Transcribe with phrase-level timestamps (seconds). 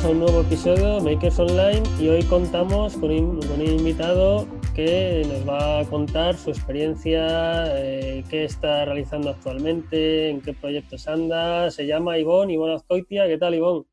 [0.00, 5.22] bienvenidos a un nuevo episodio de Makers Online y hoy contamos con un, invitado que
[5.26, 11.70] nos va a contar su experiencia, eh, qué está realizando actualmente, en qué proyectos anda.
[11.70, 13.26] Se llama Ivón, Ivón Azcoitia.
[13.26, 13.86] ¿Qué tal, Ivón?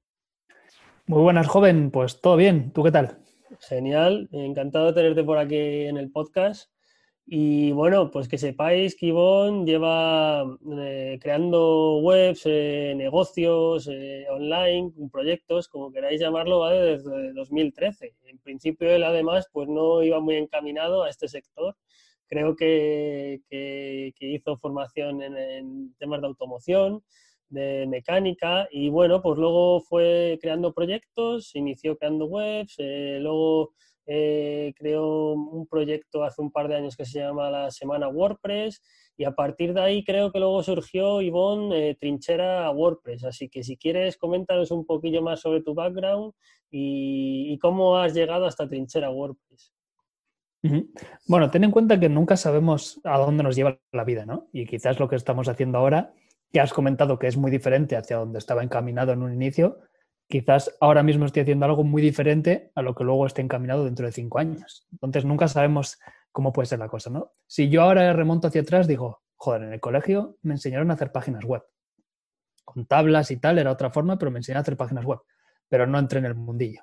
[1.08, 1.92] Muy buenas, joven.
[1.92, 2.72] Pues todo bien.
[2.72, 3.18] ¿Tú qué tal?
[3.60, 4.30] Genial.
[4.32, 6.70] Encantado de tenerte por aquí en el podcast.
[7.30, 10.46] Y bueno, pues que sepáis que Ivonne lleva
[10.80, 18.16] eh, creando webs, eh, negocios eh, online, proyectos, como queráis llamarlo, desde 2013.
[18.28, 21.76] En principio él además pues no iba muy encaminado a este sector.
[22.28, 27.04] Creo que, que, hizo formación en, en, temas de automoción,
[27.50, 33.74] de mecánica y bueno, pues luego fue creando proyectos, inició creando webs, luego
[34.10, 38.82] eh, creó un proyecto hace un par de años que se llama la Semana WordPress
[39.18, 43.26] y a partir de ahí creo que luego surgió Ivonne eh, Trinchera WordPress.
[43.26, 46.34] Así que si quieres, coméntanos un poquillo más sobre tu background
[46.72, 49.74] y, cómo has llegado hasta Trinchera WordPress.
[51.28, 54.48] Bueno, ten en cuenta que nunca sabemos a dónde nos lleva la vida, ¿no?
[54.52, 56.14] Y quizás lo que estamos haciendo ahora,
[56.52, 59.80] que has comentado que es muy diferente hacia donde estaba encaminado en un inicio,
[60.28, 64.06] quizás ahora mismo estoy haciendo algo muy diferente a lo que luego esté encaminado dentro
[64.06, 64.86] de cinco años.
[64.92, 66.00] Entonces nunca sabemos
[66.32, 67.34] cómo puede ser la cosa, ¿no?
[67.48, 71.12] Si yo ahora remonto hacia atrás, digo, joder, en el colegio me enseñaron a hacer
[71.12, 71.64] páginas web.
[72.66, 75.20] Con tablas y tal era otra forma, pero me enseñaron a hacer páginas web.
[75.70, 76.82] Pero no entré en el mundillo.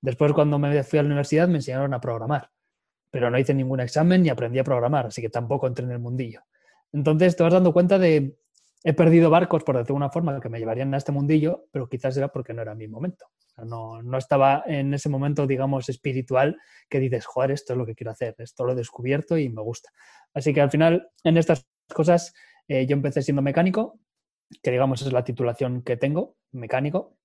[0.00, 2.50] Después, cuando me fui a la universidad, me enseñaron a programar.
[3.10, 5.98] Pero no hice ningún examen ni aprendí a programar, así que tampoco entré en el
[5.98, 6.42] mundillo.
[6.92, 8.36] Entonces te vas dando cuenta de
[8.82, 11.88] he perdido barcos, por decirlo de una forma, que me llevarían a este mundillo, pero
[11.88, 13.26] quizás era porque no era mi momento.
[13.58, 16.56] no, no, estaba en ese momento, digamos, espiritual
[16.88, 19.60] que dices, joder, esto es lo que quiero hacer, esto lo he descubierto y me
[19.62, 19.90] gusta.
[20.32, 22.32] Así que al final, en estas cosas,
[22.68, 23.98] eh, yo empecé siendo mecánico,
[24.62, 27.16] que digamos es la titulación que tengo, mecánico,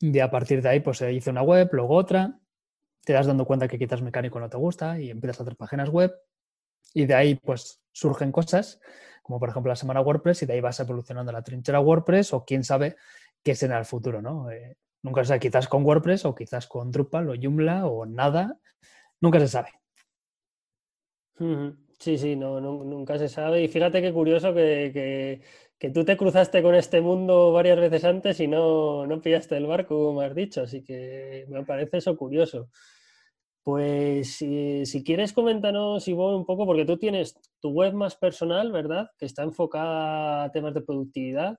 [0.00, 2.38] y a partir de ahí, pues eh, hice una web, luego otra,
[3.04, 5.90] te das dando cuenta que quizás mecánico no te gusta y empiezas a hacer páginas
[5.90, 6.12] web,
[6.94, 8.80] y de ahí, pues, surgen cosas
[9.26, 12.44] como por ejemplo la semana WordPress, y de ahí vas evolucionando la trinchera WordPress o
[12.44, 12.94] quién sabe
[13.42, 14.48] qué será el futuro, ¿no?
[14.52, 18.56] Eh, nunca se sabe, quizás con WordPress o quizás con Drupal o Joomla o nada,
[19.20, 19.70] nunca se sabe.
[21.98, 23.64] Sí, sí, no, nunca se sabe.
[23.64, 25.42] Y fíjate qué curioso que,
[25.76, 29.66] que, tú te cruzaste con este mundo varias veces antes y no, no pillaste el
[29.66, 30.62] barco, como has dicho.
[30.62, 32.70] Así que me parece eso curioso.
[33.66, 39.08] Pues si, quieres coméntanos, Ivonne, un poco, porque tú tienes tu web más personal, ¿verdad?
[39.18, 41.58] Que está enfocada a temas de productividad.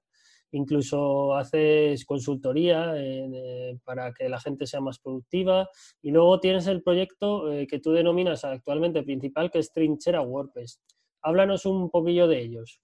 [0.51, 5.67] Incluso haces consultoría eh, para que la gente sea más productiva.
[6.01, 10.79] Y luego tienes el proyecto eh, que tú denominas actualmente principal, que es Trinchera WordPress.
[11.23, 12.79] Háblanos un poquillo de ellos.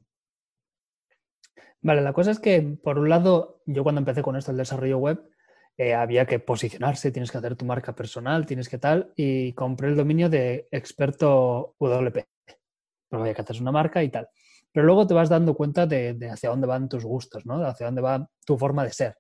[1.82, 4.98] Vale, la cosa es que, por un lado, yo cuando empecé con esto, el desarrollo
[4.98, 5.33] web,
[5.78, 9.90] eh, había que posicionarse, tienes que hacer tu marca personal, tienes que tal, y compré
[9.90, 12.28] el dominio de experto WP.
[13.10, 14.28] Pero había que hacer una marca y tal.
[14.72, 17.64] Pero luego te vas dando cuenta de, hacia dónde van tus gustos, ¿no?
[17.66, 19.18] Hacia dónde va tu forma de ser.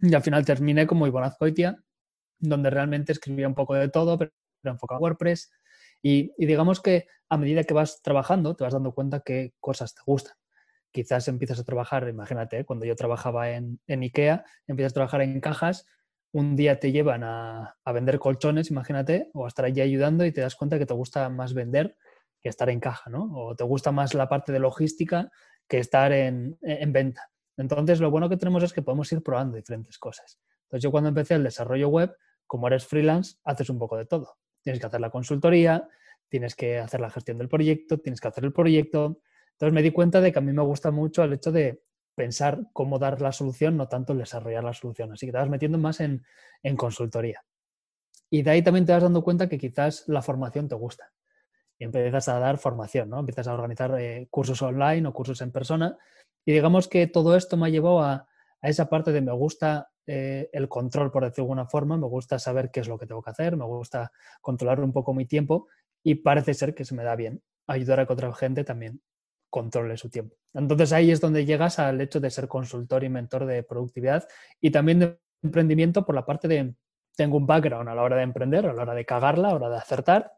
[0.00, 1.76] Y al final terminé como Ivonne Azcoitia,
[2.38, 4.32] donde realmente escribía un poco de todo, pero
[4.64, 5.50] enfocado WordPress.
[6.02, 9.94] Y, y digamos que a medida que vas trabajando, te vas dando cuenta qué cosas
[9.94, 10.34] te gustan
[10.96, 15.86] quizás empiezas a trabajar, imagínate, cuando yo trabajaba en, IKEA, empiezas a trabajar en cajas,
[16.32, 20.40] un día te llevan a, vender colchones, imagínate, o a estar allí ayudando y te
[20.40, 21.98] das cuenta que te gusta más vender
[22.40, 23.30] que estar en caja, ¿no?
[23.34, 25.30] O te gusta más la parte de logística
[25.68, 27.30] que estar en, en venta.
[27.58, 30.40] Entonces, lo bueno que tenemos es que podemos ir probando diferentes cosas.
[30.62, 34.38] Entonces, yo cuando empecé el desarrollo web, como eres freelance, haces un poco de todo.
[34.62, 35.86] Tienes que hacer la consultoría,
[36.30, 39.20] tienes que hacer la gestión del proyecto, tienes que hacer el proyecto,
[39.56, 41.82] entonces me di cuenta de que a mí me gusta mucho el hecho de
[42.14, 45.12] pensar cómo dar la solución, no tanto el desarrollar la solución.
[45.12, 46.24] Así que te vas metiendo más en,
[46.76, 47.42] consultoría.
[48.28, 51.10] Y de ahí también te vas dando cuenta que quizás la formación te gusta.
[51.78, 53.20] Y empiezas a dar formación, ¿no?
[53.20, 55.96] Empiezas a organizar eh, cursos online o cursos en persona.
[56.44, 58.28] Y digamos que todo esto me ha llevado a,
[58.60, 62.38] esa parte de me gusta eh, el control, por decirlo de alguna forma, me gusta
[62.38, 64.12] saber qué es lo que tengo que hacer, me gusta
[64.42, 65.68] controlar un poco mi tiempo
[66.02, 69.00] y parece ser que se me da bien ayudar a que otra gente también
[69.56, 70.36] controle su tiempo.
[70.52, 74.28] Entonces ahí es donde llegas al hecho de ser consultor y mentor de productividad
[74.60, 76.74] y también de emprendimiento por la parte de
[77.16, 79.56] tengo un background a la hora de emprender, a la hora de cagarla, a la
[79.56, 80.34] hora de acertar.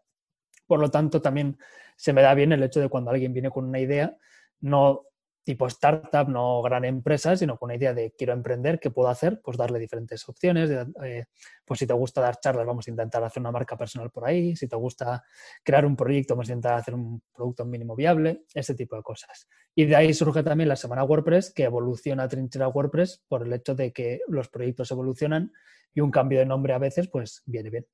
[0.69, 1.59] Por lo tanto, también
[1.97, 4.17] se me da bien el hecho de cuando alguien viene con una idea,
[4.61, 5.06] no
[5.49, 9.41] tipo startup, no gran empresa, sino con una idea de quiero emprender, ¿qué puedo hacer?
[9.43, 10.69] Pues darle diferentes opciones.
[11.03, 11.25] Eh,
[11.65, 14.55] pues si te gusta dar charlas, vamos a intentar hacer una marca personal por ahí.
[14.56, 15.25] Si te gusta
[15.65, 19.49] crear un proyecto, vamos a intentar hacer un producto mínimo viable, ese tipo de cosas.
[19.75, 23.75] Y de ahí surge también la semana WordPress, que evoluciona Trinchera WordPress por el hecho
[23.75, 25.50] de que los proyectos evolucionan
[25.95, 27.87] y un cambio de nombre a veces, pues viene bien.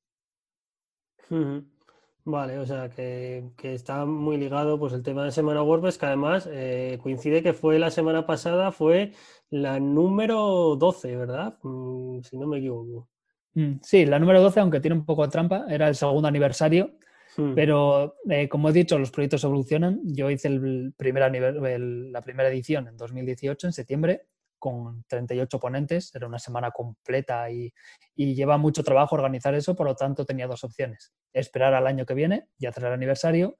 [2.26, 6.48] Vale, o sea que, está muy ligado pues el tema de Semana WordPress, que además
[6.50, 9.12] eh, coincide que fue la semana pasada, fue
[9.50, 11.58] la número 12, ¿verdad?
[11.62, 13.10] Mm, si no me equivoco.
[13.52, 16.92] Mm, sí, la número 12, aunque tiene un poco de trampa, era el segundo aniversario,
[17.36, 17.54] hmm.
[17.54, 20.00] pero eh, como he dicho, los proyectos evolucionan.
[20.04, 24.22] Yo hice el primer la primera edición en 2018, en septiembre,
[24.58, 27.72] con 38 ponentes, era una semana completa y,
[28.16, 32.14] lleva mucho trabajo organizar eso, por lo tanto tenía dos opciones, esperar al año que
[32.14, 33.56] viene y hacer el aniversario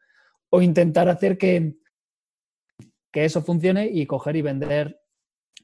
[0.50, 1.74] o intentar hacer que,
[3.12, 5.00] que eso funcione y coger y vender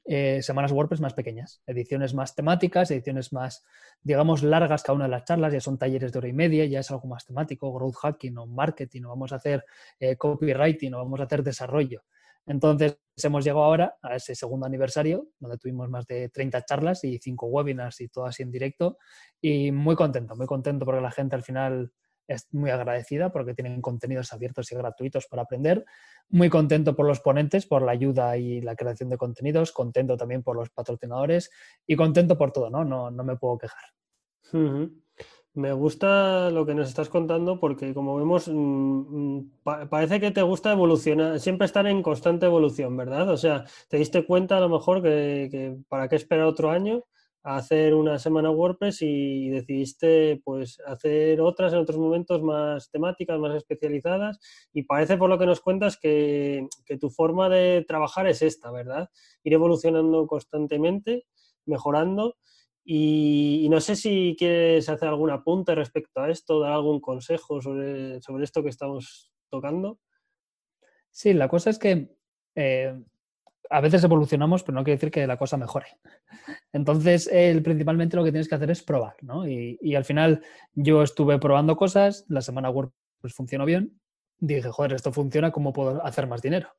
[0.04, 3.64] eh, semanas WordPress más pequeñas, ediciones más temáticas, ediciones más,
[4.02, 6.80] digamos, largas cada una de las charlas, ya son talleres de hora y media, ya
[6.80, 9.64] es algo más temático, growth hacking o marketing, o vamos a hacer
[10.00, 12.02] eh, copywriting, o vamos a hacer desarrollo.
[12.50, 17.16] Entonces, hemos llegado ahora a ese segundo aniversario, donde tuvimos más de 30 charlas y
[17.16, 18.98] 5 webinars y todo así en directo.
[19.40, 21.92] Y muy contento, muy contento porque la gente al final
[22.26, 25.84] es muy agradecida porque tienen contenidos abiertos y gratuitos para aprender.
[26.28, 29.70] Muy contento por los ponentes, por la ayuda y la creación de contenidos.
[29.70, 31.52] Contento también por los patrocinadores
[31.86, 32.84] y contento por todo, ¿no?
[32.84, 33.84] No, no me puedo quejar.
[35.54, 39.50] Me gusta lo que nos estás contando porque como vemos mm, mm,
[39.90, 43.28] parece que te gusta evolucionar, siempre estar en constante evolución, ¿verdad?
[43.30, 47.02] O sea, te diste cuenta a lo mejor que, para qué esperar otro año
[47.42, 53.40] a hacer una semana WordPress y decidiste pues hacer otras en otros momentos más temáticas,
[53.40, 54.38] más especializadas
[54.72, 58.70] y parece por lo que nos cuentas que, que tu forma de trabajar es esta,
[58.70, 59.08] ¿verdad?
[59.42, 61.26] Ir evolucionando constantemente,
[61.66, 62.36] mejorando
[62.92, 68.20] y, no sé si quieres hacer algún apunte respecto a esto, dar algún consejo sobre,
[68.20, 70.00] sobre esto que estamos tocando.
[71.12, 72.16] Sí, la cosa es que
[72.56, 73.00] eh,
[73.70, 75.86] a veces evolucionamos, pero no quiere decir que la cosa mejore.
[76.72, 77.30] Entonces,
[77.62, 79.46] principalmente lo que tienes que hacer es probar, ¿no?
[79.46, 84.00] Y, al final yo estuve probando cosas, la semana WordPress funcionó bien,
[84.40, 86.74] dije, joder, esto funciona, ¿cómo puedo hacer más dinero?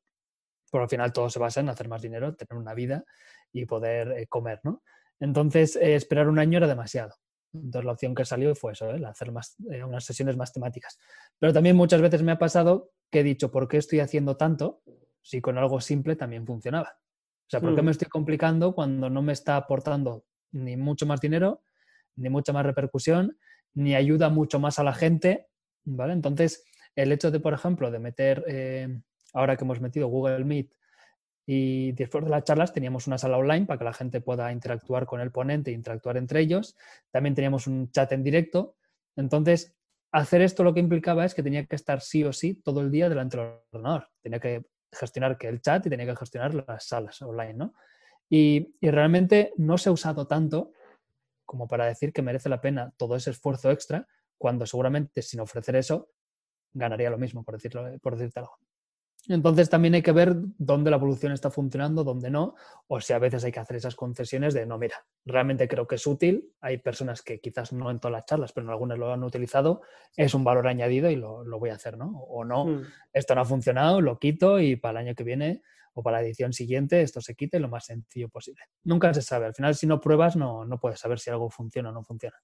[0.74, 3.06] Pero al final todo se basa en hacer más dinero, tener una vida
[3.54, 4.84] y poder eh, comer, ¿no?
[5.22, 7.16] Entonces, eh, esperar un año era demasiado.
[7.54, 9.02] Entonces, la opción que salió fue eso, ¿eh?
[9.06, 10.98] hacer más, eh, unas sesiones más temáticas.
[11.38, 14.82] Pero también muchas veces me ha pasado que he dicho, ¿por qué estoy haciendo tanto
[15.22, 16.98] si con algo simple también funcionaba?
[16.98, 17.92] O sea, ¿por qué me mm.
[17.92, 21.64] estoy complicando cuando no me está aportando ni mucho más dinero,
[22.16, 23.38] ni mucha más repercusión,
[23.74, 25.50] ni ayuda mucho más a la gente?
[25.84, 26.14] ¿Vale?
[26.14, 26.64] Entonces,
[26.96, 29.04] el hecho de, por ejemplo, de meter,
[29.34, 30.72] ahora que hemos metido Google Meet
[31.46, 35.06] y después de las charlas teníamos una sala online para que la gente pueda interactuar
[35.06, 36.78] con el ponente e interactuar entre ellos.
[37.10, 38.76] También teníamos un chat en directo.
[39.16, 39.76] Entonces,
[40.12, 42.92] hacer esto lo que implicaba es que tenía que estar sí o sí todo el
[42.92, 44.10] día delante del ordenador.
[44.22, 47.74] Tenía que gestionar que el chat y tenía que gestionar las salas online, ¿no?
[48.30, 50.72] Y, y realmente no se ha usado tanto
[51.52, 54.08] como para decir que merece la pena todo ese esfuerzo extra,
[54.38, 56.10] cuando seguramente sin ofrecer eso
[56.74, 58.58] ganaría lo mismo, por, decirlo, por decirte algo.
[59.28, 62.56] Entonces también hay que ver dónde la evolución está funcionando, dónde no,
[62.88, 65.96] o si a veces hay que hacer esas concesiones de no, mira, realmente creo que
[65.96, 69.14] es útil, hay personas que quizás no en todas las charlas, pero en algunas lo
[69.14, 69.82] han utilizado,
[70.16, 72.20] es un valor añadido y lo, voy a hacer, ¿no?
[72.20, 72.84] O no, hmm.
[73.14, 75.62] esto no ha funcionado, lo quito y para el año que viene
[75.94, 78.64] o para la edición siguiente esto se quite lo más sencillo posible.
[78.84, 81.90] Nunca se sabe, al final si no pruebas no, no puedes saber si algo funciona
[81.90, 82.38] o no funciona.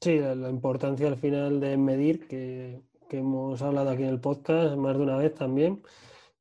[0.00, 4.76] Sí, la importancia al final de medir que que hemos hablado aquí en el podcast
[4.76, 5.82] más de una vez también.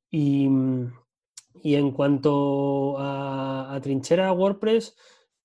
[0.09, 4.95] Y, en cuanto a, trinchera WordPress,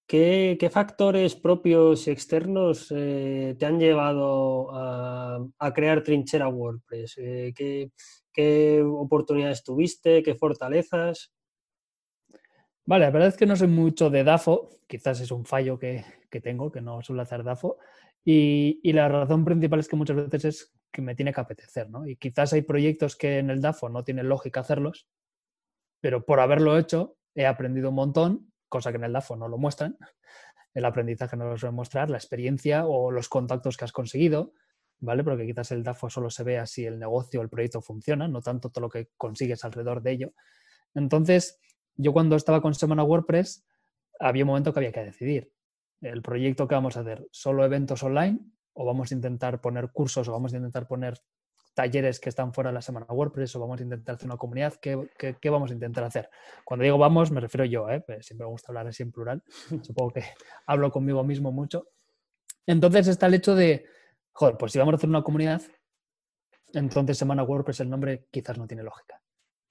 [0.06, 7.14] ¿qué, factores propios y externos eh, te han llevado a, crear trinchera WordPress?
[7.18, 7.52] Eh,
[8.32, 10.22] ¿qué, oportunidades tuviste?
[10.22, 11.32] ¿Qué fortalezas?
[12.84, 16.04] Vale, la verdad es que no soy mucho de DAFO, quizás es un fallo que,
[16.30, 17.76] que tengo, que no suelo hacer DAFO,
[18.24, 22.06] y, la razón principal es que muchas veces es que me tiene que apetecer, ¿no?
[22.06, 25.06] Y quizás hay proyectos que en el DAFO no tiene lógica hacerlos,
[26.00, 29.58] pero por haberlo hecho he aprendido un montón, cosa que en el DAFO no lo
[29.58, 29.96] muestran.
[30.74, 34.52] El aprendizaje no lo suele mostrar, la experiencia o los contactos que has conseguido,
[35.00, 35.24] ¿vale?
[35.24, 38.40] Porque quizás el DAFO solo se vea si el negocio o el proyecto funciona, no
[38.40, 40.34] tanto todo lo que consigues alrededor de ello.
[40.94, 41.58] Entonces,
[41.96, 43.64] yo cuando estaba con Semana WordPress,
[44.20, 45.52] había un momento que había que decidir
[46.00, 48.40] el proyecto que vamos a hacer, solo eventos online
[48.74, 51.18] o vamos a intentar poner cursos o vamos a intentar poner
[51.74, 54.74] talleres que están fuera de la semana WordPress o vamos a intentar hacer una comunidad,
[54.74, 55.08] ¿qué,
[55.40, 56.28] qué, vamos a intentar hacer?
[56.64, 58.00] Cuando digo vamos, me refiero yo, ¿eh?
[58.00, 59.42] Pues siempre me gusta hablar así en plural,
[59.82, 60.24] supongo que
[60.66, 61.88] hablo conmigo mismo mucho.
[62.66, 63.86] Entonces está el hecho de,
[64.32, 65.62] joder, pues si vamos a hacer una comunidad,
[66.72, 69.20] entonces Semana WordPress el nombre quizás no tiene lógica.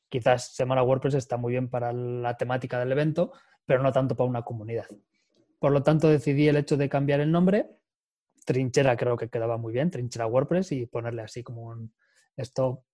[0.09, 3.31] Quizás Semana WordPress está muy bien para la temática del evento,
[3.65, 4.87] pero no tanto para una comunidad.
[5.59, 7.69] Por lo tanto, decidí el hecho de cambiar el nombre.
[8.45, 11.93] Trinchera creo que quedaba muy bien, Trinchera WordPress, y ponerle así como un,
[12.35, 12.85] esto,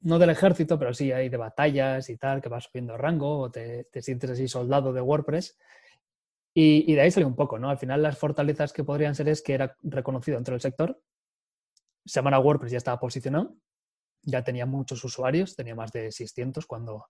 [0.00, 3.50] no del ejército, pero sí hay de batallas y tal, que vas subiendo rango o
[3.50, 5.58] te, sientes así soldado de WordPress.
[6.54, 7.70] Y, y, de ahí salió un poco, ¿no?
[7.70, 11.00] Al final las fortalezas que podrían ser es que era reconocido dentro del sector,
[12.04, 13.56] Semana WordPress ya estaba posicionado,
[14.22, 17.06] ya tenía muchos usuarios, tenía más de 600 cuando,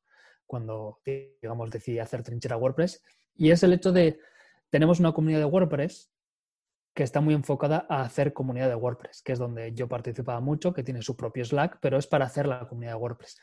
[0.47, 3.03] cuando digamos, decidí hacer trinchera WordPress.
[3.35, 4.19] Y es el hecho de,
[4.71, 6.12] tenemos una comunidad de WordPress
[6.95, 10.73] que está muy enfocada a hacer comunidad de WordPress, que es donde yo participaba mucho,
[10.73, 13.41] que tiene su propio Slack, pero es para hacer la comunidad de WordPress.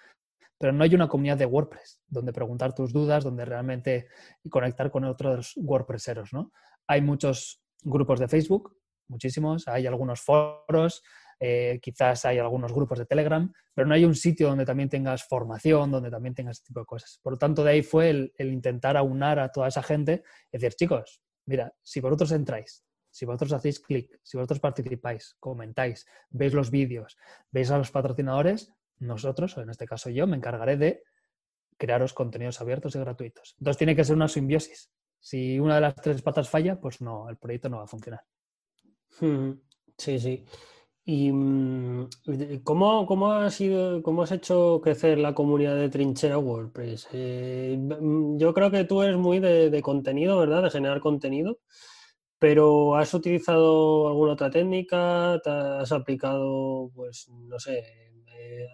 [0.57, 4.07] Pero no hay una comunidad de WordPress donde preguntar tus dudas, donde realmente
[4.49, 6.51] conectar con otros WordPresseros, ¿no?
[6.87, 8.77] Hay muchos grupos de Facebook,
[9.07, 11.01] muchísimos, hay algunos foros,
[11.39, 15.23] eh, quizás hay algunos grupos de Telegram, pero no hay un sitio donde también tengas
[15.23, 17.19] formación, donde también tengas ese tipo de cosas.
[17.23, 20.73] Por lo tanto, de ahí fue el, intentar aunar a toda esa gente y decir,
[20.75, 22.83] chicos, mira, si vosotros entráis,
[23.19, 27.17] si vosotros hacéis clic, si vosotros participáis, comentáis, veis los vídeos,
[27.51, 31.03] veis a los patrocinadores, nosotros, o en este caso yo, me encargaré de
[31.77, 33.55] crearos contenidos abiertos y gratuitos.
[33.59, 34.89] Entonces tiene que ser una simbiosis.
[35.19, 38.23] Si una de las tres patas falla, pues no, el proyecto no va a funcionar.
[39.97, 40.45] Sí, sí.
[41.03, 42.07] ¿Y mm,
[42.63, 47.09] cómo, cómo, has sido, cómo has hecho crecer la comunidad de Trinchera WordPress?
[47.11, 50.63] Eh, mm, yo creo que tú eres muy de, contenido, ¿verdad?
[50.63, 51.59] De generar contenido,
[52.39, 55.39] pero ¿has utilizado alguna otra técnica?
[55.43, 57.83] ¿Te has aplicado, pues, no sé,
[58.37, 58.67] eh,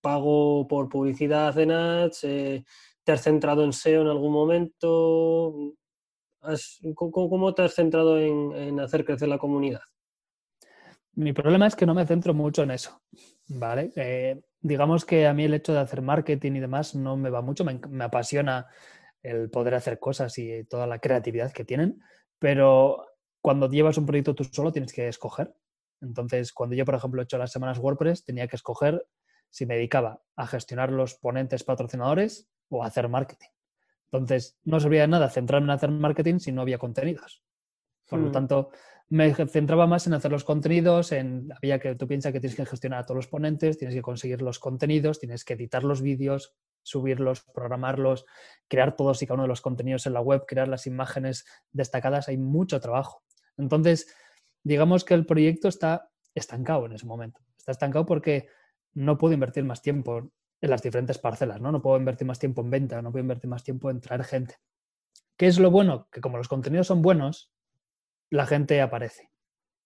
[0.00, 2.24] pago por publicidad en ads?
[2.24, 2.64] Eh,
[3.04, 5.74] ¿Te has centrado en SEO en algún momento?
[6.94, 9.82] ¿Cómo, te has centrado en hacer crecer la comunidad?
[11.14, 13.02] Mi problema es que no me centro mucho en eso,
[13.46, 13.92] ¿vale?
[13.96, 17.42] Eh, digamos que a mí el hecho de hacer marketing y demás no me va
[17.42, 18.66] mucho, me, apasiona
[19.22, 22.00] el poder hacer cosas y toda la creatividad que tienen,
[22.42, 23.06] pero
[23.40, 25.54] cuando llevas un proyecto tú solo tienes que escoger.
[26.00, 29.06] Entonces, cuando yo, por ejemplo, he hecho las semanas WordPress, tenía que escoger
[29.48, 33.46] si me dedicaba a gestionar los ponentes patrocinadores o a hacer marketing.
[34.10, 37.44] Entonces, no servía de nada centrarme en hacer marketing si no había contenidos.
[38.08, 38.32] Por lo hmm.
[38.32, 38.70] tanto,
[39.12, 42.64] me centraba más en hacer los contenidos, en había que tú piensas que tienes que
[42.64, 46.56] gestionar a todos los ponentes, tienes que conseguir los contenidos, tienes que editar los vídeos,
[46.82, 48.24] subirlos, programarlos,
[48.68, 52.28] crear todos y cada uno de los contenidos en la web, crear las imágenes destacadas,
[52.28, 53.22] hay mucho trabajo.
[53.58, 54.06] Entonces,
[54.64, 57.38] digamos que el proyecto está estancado en ese momento.
[57.58, 58.48] Está estancado porque
[58.94, 61.70] no puedo invertir más tiempo en las diferentes parcelas, ¿no?
[61.70, 64.56] No puedo invertir más tiempo en venta, no puedo invertir más tiempo en traer gente.
[65.36, 66.08] ¿Qué es lo bueno?
[66.10, 67.51] Que como los contenidos son buenos,
[68.32, 69.30] la gente aparece.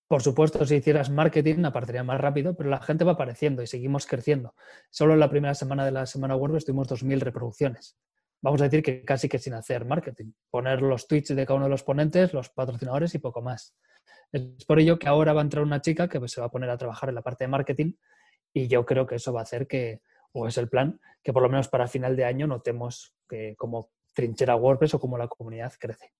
[0.06, 4.06] Por supuesto, si hicieras marketing, aparecería más rápido, pero la gente va apareciendo y seguimos
[4.06, 4.54] creciendo.
[4.88, 7.98] Solo en la primera semana de la semana WordPress tuvimos 2.000 reproducciones.
[8.40, 10.30] Vamos a decir que casi que sin hacer marketing.
[10.48, 13.74] Poner los tweets de cada uno de los ponentes, los patrocinadores y poco más.
[14.30, 16.70] Es por ello que ahora va a entrar una chica que se va a poner
[16.70, 17.94] a trabajar en la parte de marketing
[18.52, 21.42] y yo creo que eso va a hacer que, o es el plan, que por
[21.42, 25.72] lo menos para final de año notemos que como trinchera WordPress o como la comunidad
[25.80, 26.12] crece.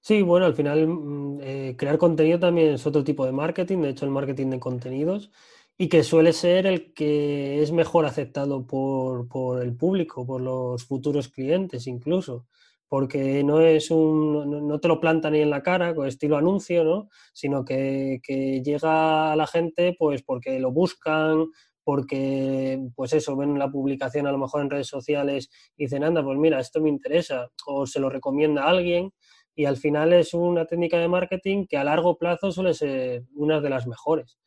[0.00, 3.90] Sí, bueno, al final mm, eh, crear contenido también es otro tipo de marketing, de
[3.90, 5.30] hecho el marketing de contenidos,
[5.76, 11.28] y que suele ser el que es mejor aceptado por, el público, por los futuros
[11.28, 12.46] clientes incluso,
[12.88, 17.08] porque no es un, no te lo planta ni en la cara estilo anuncio, ¿no?
[17.32, 21.46] sino que, que llega a la gente pues porque lo buscan,
[21.88, 26.22] porque, pues eso, ven la publicación a lo mejor en redes sociales y dicen, anda,
[26.22, 29.10] pues mira, esto me interesa, o se lo recomienda a alguien,
[29.58, 33.60] y al final es una técnica de marketing que a largo plazo suele ser una
[33.60, 34.38] de las mejores.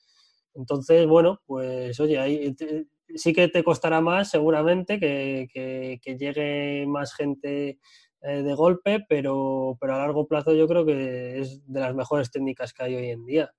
[0.54, 2.56] Entonces, bueno, pues oye, ahí
[3.16, 7.78] sí que te costará más seguramente que, llegue más gente
[8.22, 12.32] eh, de golpe, pero, pero a largo plazo yo creo que es de las mejores
[12.32, 13.52] técnicas que hay hoy en día.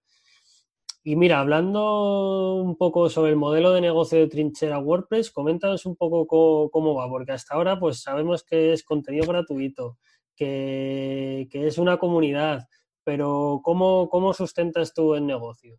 [1.04, 5.96] Y mira, hablando un poco sobre el modelo de negocio de trinchera WordPress, coméntanos un
[5.96, 9.98] poco cómo, cómo, va, porque hasta ahora pues sabemos que es contenido gratuito,
[10.44, 12.68] que, es una comunidad,
[13.04, 15.78] pero ¿cómo, ¿cómo sustentas tú el negocio?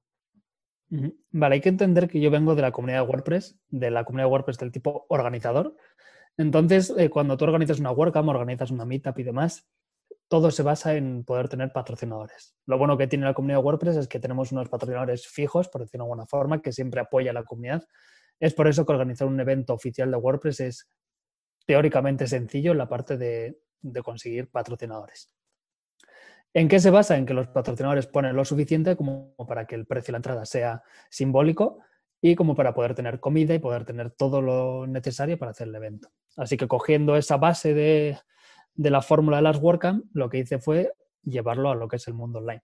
[1.31, 4.27] Vale, hay que entender que yo vengo de la comunidad de WordPress, de la comunidad
[4.27, 5.75] de WordPress del tipo organizador.
[6.37, 9.67] Entonces, eh, cuando tú organizas una WordCamp, organizas una Meetup y demás,
[10.27, 12.55] todo se basa en poder tener patrocinadores.
[12.65, 16.05] Lo bueno que tiene la comunidad WordPress es que tenemos unos patrocinadores fijos, por decirlo
[16.05, 17.83] de alguna forma, que siempre apoya a la comunidad.
[18.39, 20.89] Es por eso que organizar un evento oficial de WordPress es
[21.65, 23.57] teóricamente sencillo en la parte de,
[24.03, 25.31] conseguir patrocinadores.
[26.53, 27.17] ¿En qué se basa?
[27.17, 30.45] En que los patrocinadores ponen lo suficiente como para que el precio de la entrada
[30.45, 31.79] sea simbólico
[32.21, 35.75] y como para poder tener comida y poder tener todo lo necesario para hacer el
[35.75, 36.09] evento.
[36.37, 38.19] Así que cogiendo esa base de,
[38.75, 42.07] de la fórmula de las WordCamp, lo que hice fue llevarlo a lo que es
[42.07, 42.63] el mundo online.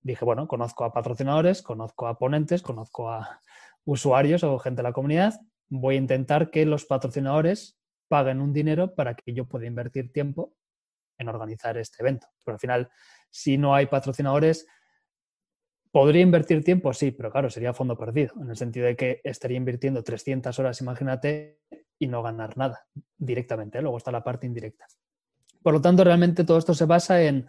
[0.00, 3.40] Dije, bueno, conozco a patrocinadores, conozco a ponentes, conozco a
[3.84, 5.40] usuarios o gente de la comunidad.
[5.68, 7.78] Voy a intentar que los patrocinadores
[8.14, 10.54] paguen un dinero para que yo pueda invertir tiempo
[11.18, 12.28] en organizar este evento.
[12.44, 12.88] Pero al final,
[13.28, 14.68] si no hay patrocinadores,
[15.90, 16.92] ¿podría invertir tiempo?
[16.92, 20.80] Sí, pero claro, sería fondo perdido, en el sentido de que estaría invirtiendo 300 horas,
[20.80, 21.58] imagínate,
[21.98, 23.82] y no ganar nada directamente.
[23.82, 24.86] Luego está la parte indirecta.
[25.60, 27.48] Por lo tanto, realmente todo esto se basa en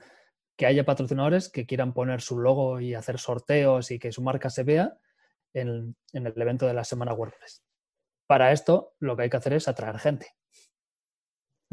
[0.57, 4.49] que haya patrocinadores que quieran poner su logo y hacer sorteos y que su marca
[4.49, 4.97] se vea
[5.53, 7.63] en, el evento de la semana WordPress.
[8.25, 10.27] Para esto, lo que hay que hacer es atraer gente.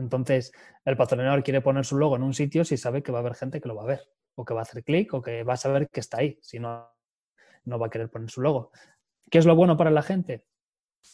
[0.02, 0.52] Entonces,
[0.85, 3.35] el patrocinador quiere poner su logo en un sitio si sabe que va a haber
[3.35, 4.00] gente que lo va a ver,
[4.35, 6.38] o que va a hacer clic, o que va a saber que está ahí.
[6.42, 6.90] Si no,
[7.64, 8.73] no va a querer poner su logo.
[9.30, 10.44] ¿Qué es lo bueno para la gente?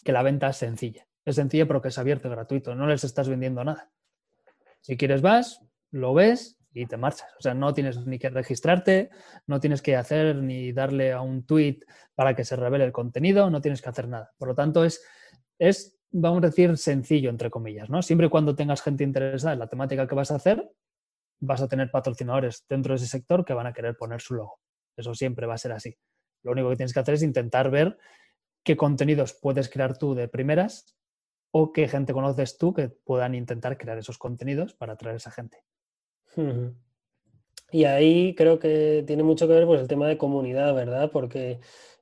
[0.05, 1.07] Que la venta es sencilla.
[1.25, 2.75] Es sencilla porque es abierto gratuito.
[2.75, 3.91] No les estás vendiendo nada.
[4.81, 7.29] Si quieres vas, lo ves y te marchas.
[7.39, 9.11] O sea, no tienes ni que registrarte,
[9.47, 11.81] no tienes que hacer ni darle a un tweet
[12.15, 14.33] para que se revele el contenido, no tienes que hacer nada.
[14.39, 15.05] Por lo tanto, es,
[15.59, 18.03] es vamos a decir, sencillo, entre comillas, ¿no?
[18.03, 20.71] Siempre y cuando tengas gente interesada en la temática que vas a hacer,
[21.41, 24.59] vas a tener patrocinadores dentro de ese sector que van a querer poner su logo.
[24.97, 25.95] Eso siempre va a ser así.
[26.43, 27.99] Lo único que tienes que hacer es intentar ver
[28.65, 30.97] qué contenidos puedes crear tú de primeras
[31.51, 35.31] o qué gente conoces tú que puedan intentar crear esos contenidos para atraer a esa
[35.31, 35.63] gente.
[37.71, 41.11] Y ahí creo que tiene mucho que ver pues, el tema de comunidad, ¿verdad?
[41.13, 41.61] Porque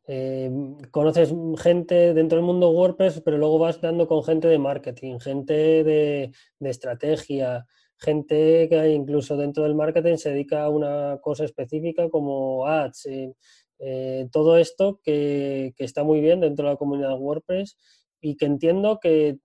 [0.08, 0.50] eh,
[0.92, 5.82] conoces gente dentro del mundo WordPress, pero luego vas dando con gente de marketing, gente
[5.82, 7.66] de, estrategia,
[7.98, 13.06] gente que incluso dentro del marketing se dedica a una cosa específica como ads.
[13.06, 13.34] Eh,
[13.78, 17.76] eh, todo esto que, está muy bien dentro de la comunidad WordPress
[18.20, 19.38] y que entiendo que,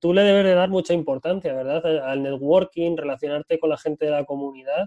[0.00, 1.84] tú le debes de dar mucha importancia, ¿verdad?
[2.04, 4.86] Al networking, relacionarte con la gente de la comunidad.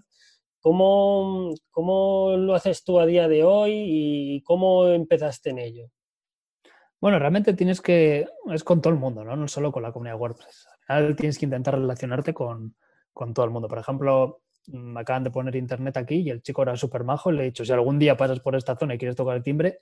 [0.61, 5.89] ¿Cómo, ¿Cómo, lo haces tú a día de hoy y cómo empezaste en ello?
[6.99, 9.35] Bueno, realmente tienes que, es con todo el mundo, ¿no?
[9.35, 10.67] No solo con la comunidad WordPress.
[10.87, 12.75] Al final tienes que intentar relacionarte con,
[13.13, 13.69] con todo el mundo.
[13.69, 17.31] Por ejemplo, me acaban de poner internet aquí y el chico era súper majo.
[17.31, 19.79] Le he dicho, si algún día pasas por esta zona y quieres tocar el timbre,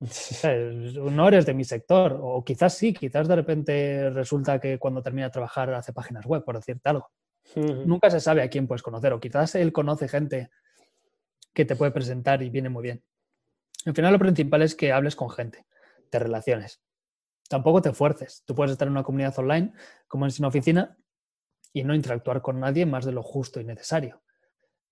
[1.12, 5.26] no eres de mi sector, o quizás sí, quizás de repente resulta que cuando termina
[5.26, 7.10] de trabajar hace páginas web, por decirte algo.
[7.54, 10.50] Nunca se sabe a quién puedes conocer, o quizás él conoce gente
[11.52, 13.04] que te puede presentar y viene muy bien.
[13.86, 15.66] Al final lo principal es que hables con gente,
[16.10, 16.80] te relaciones.
[17.48, 18.44] Tampoco te fuerces.
[18.46, 19.72] Tú puedes estar en una comunidad online,
[20.06, 20.96] como en una oficina,
[21.72, 24.22] y no interactuar con nadie más de lo justo y necesario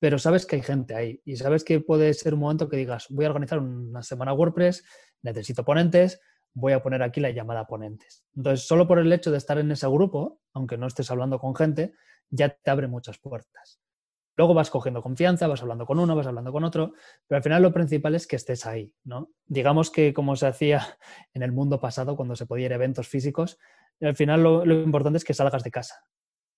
[0.00, 3.06] pero sabes que hay gente ahí y sabes que puede ser un momento que digas,
[3.10, 4.84] voy a organizar una semana WordPress,
[5.22, 6.20] necesito ponentes,
[6.54, 8.24] voy a poner aquí la llamada ponentes.
[8.36, 11.54] Entonces, solo por el hecho de estar en ese grupo, aunque no estés hablando con
[11.54, 11.94] gente,
[12.30, 13.80] ya te abre muchas puertas.
[14.36, 16.92] Luego vas cogiendo confianza, vas hablando con uno, vas hablando con otro,
[17.26, 19.30] pero al final lo principal es que estés ahí, ¿no?
[19.46, 20.80] Digamos que como se hacía
[21.34, 23.58] en el mundo pasado cuando se podía ir a eventos físicos,
[24.00, 26.04] al final lo importante es que salgas de casa,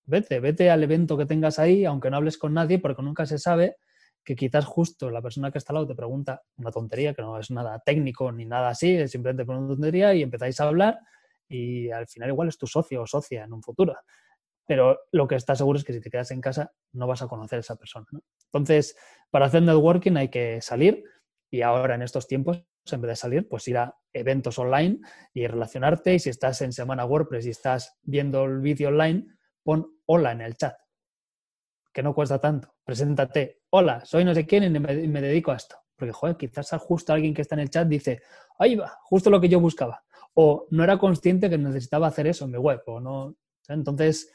[0.05, 3.39] vete, vete al evento que tengas ahí, aunque no hables con nadie, porque nunca se
[3.39, 3.77] sabe
[4.23, 7.39] que quizás justo la persona que está al lado te pregunta una tontería, que no
[7.39, 10.99] es nada técnico ni nada así, es simplemente una tontería y empezáis a hablar
[11.47, 13.95] y al final igual es tu socio o socia en un futuro.
[14.71, 17.27] Pero lo que está seguro es que si te quedas en casa no vas a
[17.27, 18.05] conocer a esa persona.
[18.45, 18.95] Entonces,
[19.29, 21.03] para hacer networking hay que salir
[21.49, 25.01] y ahora en estos tiempos, en vez de salir, pues ir a eventos online
[25.33, 29.25] y relacionarte y si estás en Semana WordPress y estás viendo el vídeo online,
[29.61, 30.77] pon hola en el chat,
[31.91, 32.73] que no cuesta tanto.
[32.85, 35.75] Preséntate, hola, soy no sé quién y me, dedico a esto.
[35.97, 38.21] Porque, joder, quizás justo alguien que está en el chat dice,
[38.57, 40.01] ahí va, justo lo que yo buscaba.
[40.33, 42.81] O no era consciente que necesitaba hacer eso en mi web.
[42.85, 43.35] O no.
[43.67, 44.31] Entonces,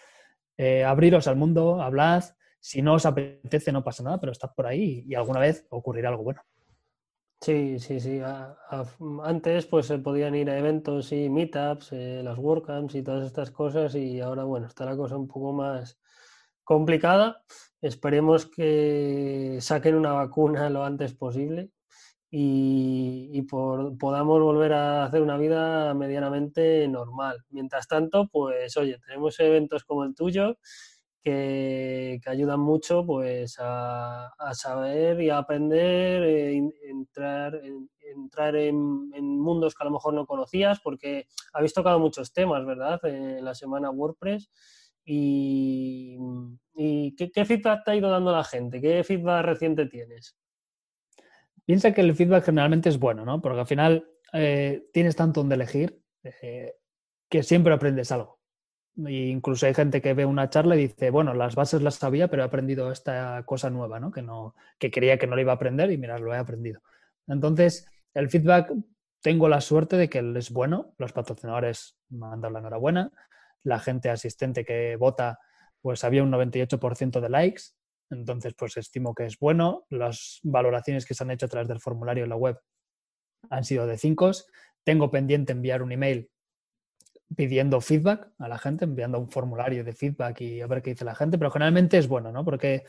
[0.56, 2.24] eh, abriros al mundo, hablad.
[2.60, 6.08] Si no os apetece, no pasa nada, pero estad por ahí y alguna vez ocurrirá
[6.08, 6.42] algo bueno.
[7.40, 8.20] Sí, sí, sí.
[9.22, 13.50] antes pues se podían ir a eventos y meetups, eh, las WordCamps y todas estas
[13.50, 15.98] cosas y ahora bueno, está la cosa un poco más
[16.64, 17.42] complicada.
[17.80, 21.70] Esperemos que saquen una vacuna lo antes posible
[22.38, 27.44] y, podamos volver a hacer una vida medianamente normal.
[27.48, 30.58] Mientras tanto, pues oye, tenemos eventos como el tuyo
[31.22, 38.76] que, ayudan mucho pues a, saber y a aprender, eh, entrar, en, entrar en,
[39.38, 43.00] mundos que a lo mejor no conocías, porque habéis tocado muchos temas, ¿verdad?
[43.04, 44.50] En la semana WordPress.
[45.06, 46.18] ¿Y,
[47.16, 48.80] ¿qué, feedback te ha ido dando la gente?
[48.80, 50.36] ¿Qué feedback reciente tienes?
[51.66, 53.42] Piensa que el feedback generalmente es bueno, ¿no?
[53.42, 56.74] Porque al final eh, tienes tanto donde elegir eh,
[57.28, 58.40] que siempre aprendes algo.
[59.04, 62.28] E incluso hay gente que ve una charla y dice, bueno, las bases las sabía,
[62.28, 64.10] pero he aprendido esta cosa nueva, ¿no?
[64.10, 66.80] Que, no, que creía que no lo iba a aprender y mira, lo he aprendido.
[67.26, 68.72] Entonces, el feedback,
[69.20, 73.12] tengo la suerte de que es bueno, los patrocinadores me han dado la enhorabuena,
[73.64, 75.40] la gente asistente que vota,
[75.82, 77.62] pues había un 98% de likes,
[78.10, 81.80] entonces pues estimo que es bueno, las valoraciones que se han hecho a través del
[81.80, 82.58] formulario en la web
[83.50, 84.30] han sido de 5,
[84.84, 86.30] tengo pendiente enviar un email
[87.34, 91.04] pidiendo feedback a la gente, enviando un formulario de feedback y a ver qué dice
[91.04, 92.44] la gente, pero generalmente es bueno, ¿no?
[92.44, 92.84] Porque,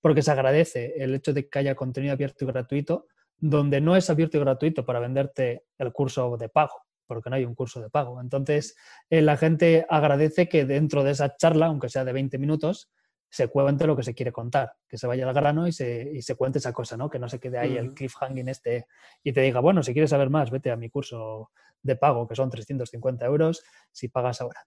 [0.00, 3.06] porque se agradece el hecho de que haya contenido abierto y gratuito,
[3.38, 6.74] donde no es abierto y gratuito para venderte el curso de pago,
[7.06, 8.20] porque no hay un curso de pago.
[8.20, 8.76] Entonces,
[9.08, 12.90] eh, la gente agradece que dentro de esa charla, aunque sea de 20 minutos,
[13.30, 16.20] se cuente lo que se quiere contar, que se vaya al grano y se, y
[16.20, 17.08] se cuente esa cosa, ¿no?
[17.08, 18.86] Que no se quede ahí el cliffhanging este
[19.22, 22.34] y te diga, bueno, si quieres saber más, vete a mi curso de pago, que
[22.34, 23.62] son 350 euros,
[23.92, 24.66] si pagas ahora.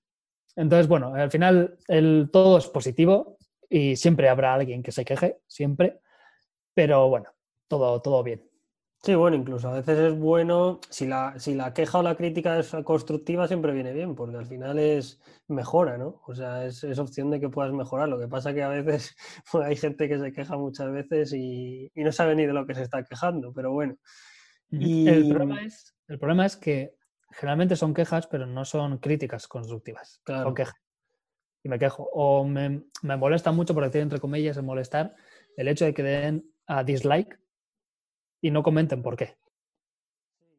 [0.55, 3.37] Entonces, bueno, al final el, todo es positivo
[3.69, 5.99] y siempre habrá alguien que se queje, siempre,
[6.73, 7.29] pero bueno,
[7.67, 8.52] todo, todo bien.
[9.05, 12.57] Sí, bueno, incluso a veces es bueno, si la, si la queja o la crítica
[12.57, 16.21] es constructiva, siempre viene bien, porque al final es mejora, ¿no?
[16.25, 18.07] O sea, es, opción de que puedas mejorar.
[18.07, 19.13] Lo que pasa que a veces
[19.61, 22.83] hay gente que se queja muchas veces y, no sabe ni de lo que se
[22.83, 23.97] está quejando, pero bueno.
[24.69, 25.09] Y...
[25.09, 26.95] El, problema es, el problema es que
[27.31, 30.21] generalmente son quejas, pero no son críticas constructivas.
[30.25, 30.79] Son quejas.
[31.61, 32.09] Y me quejo.
[32.13, 35.13] O me, me molesta mucho, por decir entre comillas, el molestar,
[35.57, 37.42] el hecho de que den a dislike
[38.43, 39.37] y no comenten por qué.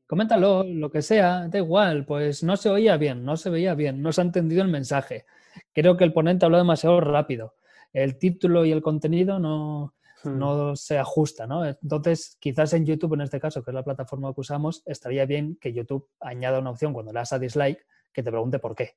[0.06, 4.02] Coméntalo, lo que sea, da igual, pues no se oía bien, no se veía bien,
[4.02, 5.26] no se ha entendido el mensaje.
[5.72, 7.54] Creo que el ponente habló demasiado rápido.
[7.92, 9.94] El título y el contenido no,
[10.24, 10.38] hmm.
[10.38, 11.64] no se ajusta, ¿no?
[11.66, 15.56] Entonces, quizás en YouTube, en este caso, que es la plataforma que usamos, estaría bien
[15.60, 18.96] que YouTube añada una opción cuando le das a dislike que te pregunte por qué.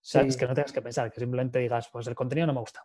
[0.00, 0.36] ¿Sabes?
[0.36, 2.84] Que no tengas que pensar, que simplemente digas, pues el contenido no me gusta.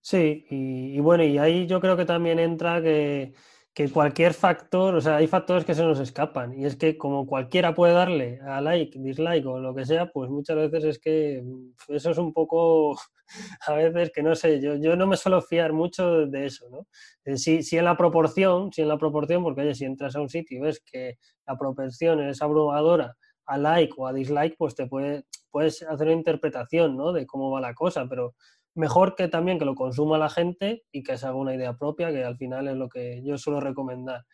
[0.00, 3.34] Sí, y bueno, y ahí yo creo que también entra que
[3.74, 7.26] que cualquier factor, o sea, hay factores que se nos escapan y es que como
[7.26, 11.42] cualquiera puede darle a like, dislike o lo que sea, pues muchas veces es que
[11.44, 12.96] mm, eso es un poco,
[13.66, 16.86] a veces que no sé, yo, yo no me suelo fiar mucho de eso, ¿no?
[17.24, 20.20] Eh, si, si en la proporción, si en la proporción, porque oye, si entras a
[20.20, 24.76] un sitio y ves que la proporción es abrumadora a like o a dislike, pues
[24.76, 27.12] te puede, puedes hacer una interpretación, ¿no?
[27.12, 28.36] De cómo va la cosa, pero
[28.74, 32.10] mejor que también que lo consuma la gente y que se haga una idea propia,
[32.10, 34.24] que al final es lo que yo suelo recomendar.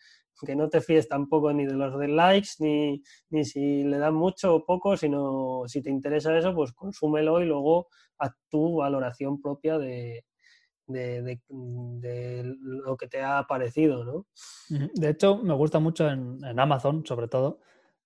[0.43, 4.15] Que no te fíes tampoco ni de los de likes, ni, ni si le dan
[4.15, 9.39] mucho o poco, sino si te interesa eso, pues consúmelo y luego haz tu valoración
[9.39, 10.25] propia de,
[10.91, 14.27] de, lo que te ha parecido, ¿no?
[14.69, 17.59] De hecho, me gusta mucho en, Amazon, sobre todo,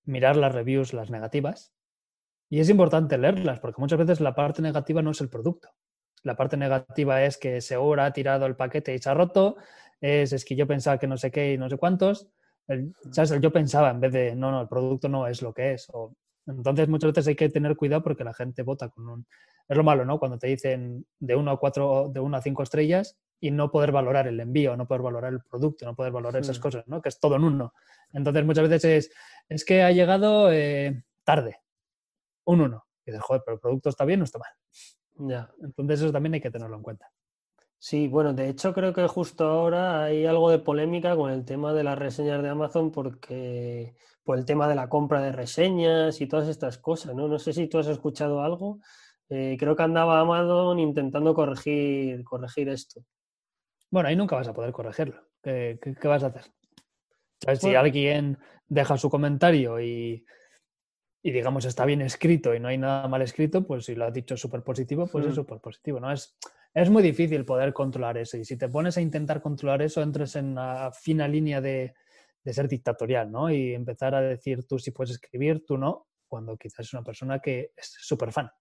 [0.03, 1.73] mirar las reviews, las negativas.
[2.49, 5.69] Y es importante leerlas, porque muchas veces la parte negativa no es el producto.
[6.25, 9.57] La parte negativa es que Segura ha tirado el paquete y se ha roto.
[10.01, 12.27] Es, es que yo pensaba que no sé qué y no sé cuántos.
[13.11, 13.39] ¿sabes?
[13.39, 15.88] yo pensaba en vez de, no, no, el producto no es lo que es.
[15.93, 16.15] O,
[16.47, 19.27] entonces muchas veces hay que tener cuidado porque la gente vota con un...
[19.67, 20.17] Es lo malo, ¿no?
[20.17, 23.91] Cuando te dicen de 1 a 4, de 1 a 5 estrellas y no poder
[23.91, 27.03] valorar el envío, no poder valorar el producto, no poder valorar esas cosas, ¿no?
[27.03, 27.71] Que es todo en uno.
[28.13, 29.11] Entonces muchas veces es,
[29.47, 31.59] es que ha llegado eh, tarde,
[32.45, 32.85] un 1.
[33.05, 34.49] Y dices, joder, pero el producto está bien o está mal.
[35.17, 35.49] Ya.
[35.62, 37.12] Entonces eso también hay que tenerlo en cuenta.
[37.78, 41.73] Sí, bueno, de hecho creo que justo ahora hay algo de polémica con el tema
[41.73, 46.28] de las reseñas de Amazon porque por el tema de la compra de reseñas y
[46.28, 47.28] todas estas cosas, ¿no?
[47.28, 48.80] No sé si tú has escuchado algo.
[49.30, 53.01] Eh, creo que andaba Amazon intentando corregir, corregir esto.
[53.91, 55.21] Bueno, ahí nunca vas a poder corregirlo.
[55.41, 56.43] ¿Qué, vas a hacer?
[57.60, 60.25] Si alguien deja su comentario y
[61.25, 64.13] y digamos está bien escrito y no hay nada mal escrito, pues si lo has
[64.13, 65.35] dicho súper positivo, pues es hmm.
[65.35, 66.11] súper positivo, ¿no?
[66.11, 66.38] Es,
[66.71, 70.35] es muy difícil poder controlar eso y si te pones a intentar controlar eso, entres
[70.35, 71.95] en la fina línea de,
[72.43, 73.49] de ser dictatorial, ¿no?
[73.49, 77.39] Y empezar a decir tú si puedes escribir, tú no, cuando quizás es una persona
[77.39, 78.51] que es súper fan.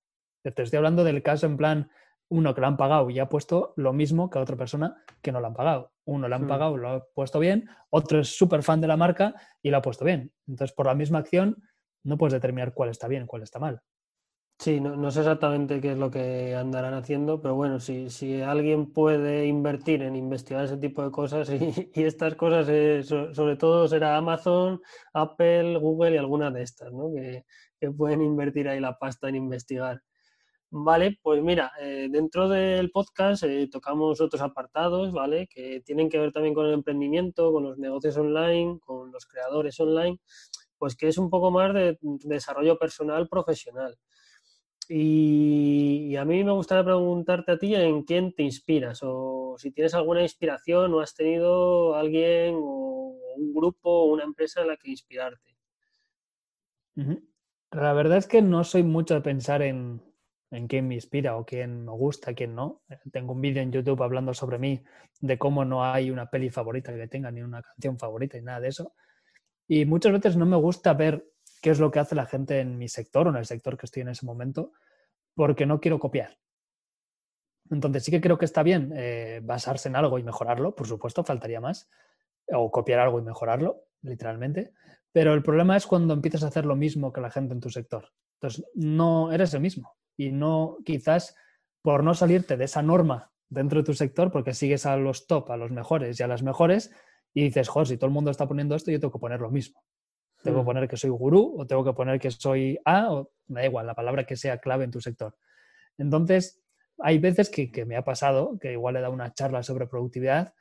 [0.42, 1.90] Te estoy hablando del caso en plan,
[2.31, 5.33] uno que lo han pagado y ha puesto lo mismo que a otra persona que
[5.33, 5.92] no lo han pagado.
[6.07, 6.48] Uno lo han hmm.
[6.48, 9.83] pagado, lo ha puesto bien, otro es súper fan de la marca y lo ha
[9.83, 10.33] puesto bien.
[10.48, 11.62] Entonces, por la misma acción,
[12.05, 13.83] no puedes determinar cuál está bien, cuál está mal.
[14.59, 18.93] Sí, no, sé exactamente qué es lo que andarán haciendo, pero bueno, si, si alguien
[18.93, 24.17] puede invertir en investigar ese tipo de cosas y, estas cosas, eh, sobre todo será
[24.17, 24.81] Amazon,
[25.12, 27.12] Apple, Google y alguna de estas, ¿no?
[27.14, 27.45] Que,
[27.79, 30.01] que, pueden invertir ahí la pasta en investigar.
[30.77, 35.47] Vale, pues mira, eh, dentro del podcast eh, tocamos otros apartados, ¿vale?
[35.47, 39.79] Que tienen que ver también con el emprendimiento, con los negocios online, con los creadores
[39.79, 40.19] online,
[40.85, 43.97] pues que es un poco más de desarrollo personal profesional.
[44.87, 49.94] Y, a mí me gustaría preguntarte a ti en quién te inspiras o si tienes
[49.94, 54.90] alguna inspiración o has tenido alguien o un grupo o una empresa en la que
[54.90, 55.57] inspirarte.
[57.70, 60.03] La verdad es que no soy mucho de pensar en,
[60.51, 62.83] en quién me inspira o quién me gusta, quién no.
[63.11, 64.85] Tengo un vídeo en YouTube hablando sobre mí,
[65.23, 68.61] de cómo no hay una peli favorita que tenga, ni una canción favorita, ni nada
[68.61, 68.92] de eso.
[69.66, 71.27] Y muchas veces no me gusta ver
[71.62, 73.87] qué es lo que hace la gente en mi sector o en el sector que
[73.87, 74.72] estoy en ese momento,
[75.35, 76.38] porque no quiero copiar.
[77.70, 81.24] Entonces sí que creo que está bien eh, basarse en algo y mejorarlo, por supuesto,
[81.24, 81.88] faltaría más,
[82.53, 84.72] o copiar algo y mejorarlo, literalmente,
[85.12, 87.70] pero el problema es cuando empiezas a hacer lo mismo que la gente en tu
[87.70, 88.12] sector.
[88.40, 91.35] Entonces, no eres el mismo y no quizás
[91.83, 95.50] por no salirte de esa norma dentro de tu sector, porque sigues a los top,
[95.50, 96.90] a los mejores y a las mejores,
[97.35, 99.51] y dices, joder, si todo el mundo está poniendo esto, yo tengo que poner lo
[99.51, 99.83] mismo.
[100.42, 100.66] Tengo que hmm.
[100.66, 103.87] poner que soy gurú o tengo que poner que soy A o me da igual,
[103.87, 105.37] la palabra que sea clave en tu sector.
[105.99, 106.62] Entonces,
[106.99, 110.55] hay veces que, me ha pasado que igual he dado una charla sobre productividad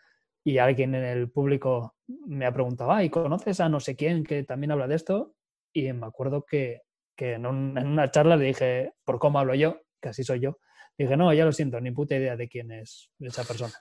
[0.43, 4.43] y alguien en el público me ha preguntado, ¿y conoces a no sé quién que
[4.43, 5.35] también habla de esto?
[5.71, 6.81] Y me acuerdo que,
[7.17, 10.57] en, en, una charla le dije, por cómo hablo yo, que así soy yo,
[10.97, 13.73] dije, no, ya lo siento, ni puta idea de quién es esa persona.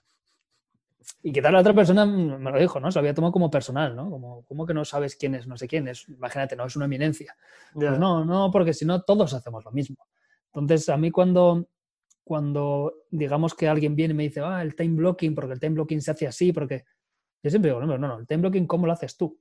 [1.23, 2.91] Y quizás la otra persona me lo dijo, ¿no?
[2.91, 4.11] Se lo había tomado como personal, ¿no?
[4.11, 5.89] Como, ¿cómo que no sabes quién es no sé quién?
[5.89, 7.37] Es, imagínate, no es una eminencia.
[7.73, 10.07] Pues no, no, porque si no, todos hacemos lo mismo.
[10.47, 11.69] Entonces, a mí cuando,
[12.25, 15.75] cuando digamos que alguien viene y me dice, ah, el time blocking, porque el time
[15.75, 16.85] blocking se hace así, porque
[17.43, 19.39] yo siempre digo, no, no, no, el time blocking, ¿cómo lo haces tú?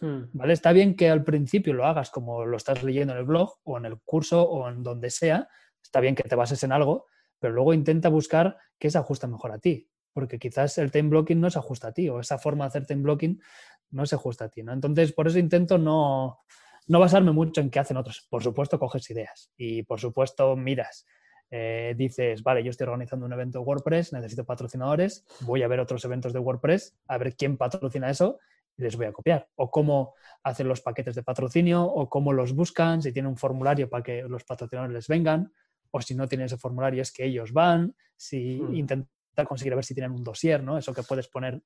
[0.00, 0.24] Hmm.
[0.32, 0.52] ¿Vale?
[0.52, 3.78] Está bien que al principio lo hagas como lo estás leyendo en el blog o
[3.78, 5.48] en el curso o en donde sea.
[5.82, 7.06] Está bien que te bases en algo,
[7.38, 11.40] pero luego intenta buscar qué se ajusta mejor a ti porque quizás el time blocking
[11.40, 13.42] no se ajusta a ti o esa forma de hacer time blocking
[13.90, 14.62] no se ajusta a ti.
[14.62, 14.72] ¿no?
[14.72, 16.38] Entonces, por eso intento no,
[16.86, 18.26] no basarme mucho en qué hacen otros.
[18.30, 21.06] Por supuesto, coges ideas y por supuesto miras.
[21.50, 25.78] Eh, dices, vale, yo estoy organizando un evento de WordPress, necesito patrocinadores, voy a ver
[25.78, 28.40] otros eventos de WordPress, a ver quién patrocina eso
[28.76, 29.48] y les voy a copiar.
[29.54, 33.88] O cómo hacen los paquetes de patrocinio, o cómo los buscan, si tienen un formulario
[33.88, 35.52] para que los patrocinadores les vengan,
[35.90, 38.74] o si no tienen ese formulario es que ellos van, si hmm.
[38.74, 39.13] intentan
[39.44, 40.78] conseguir ver si tienen un dossier, ¿no?
[40.78, 41.60] Eso que puedes poner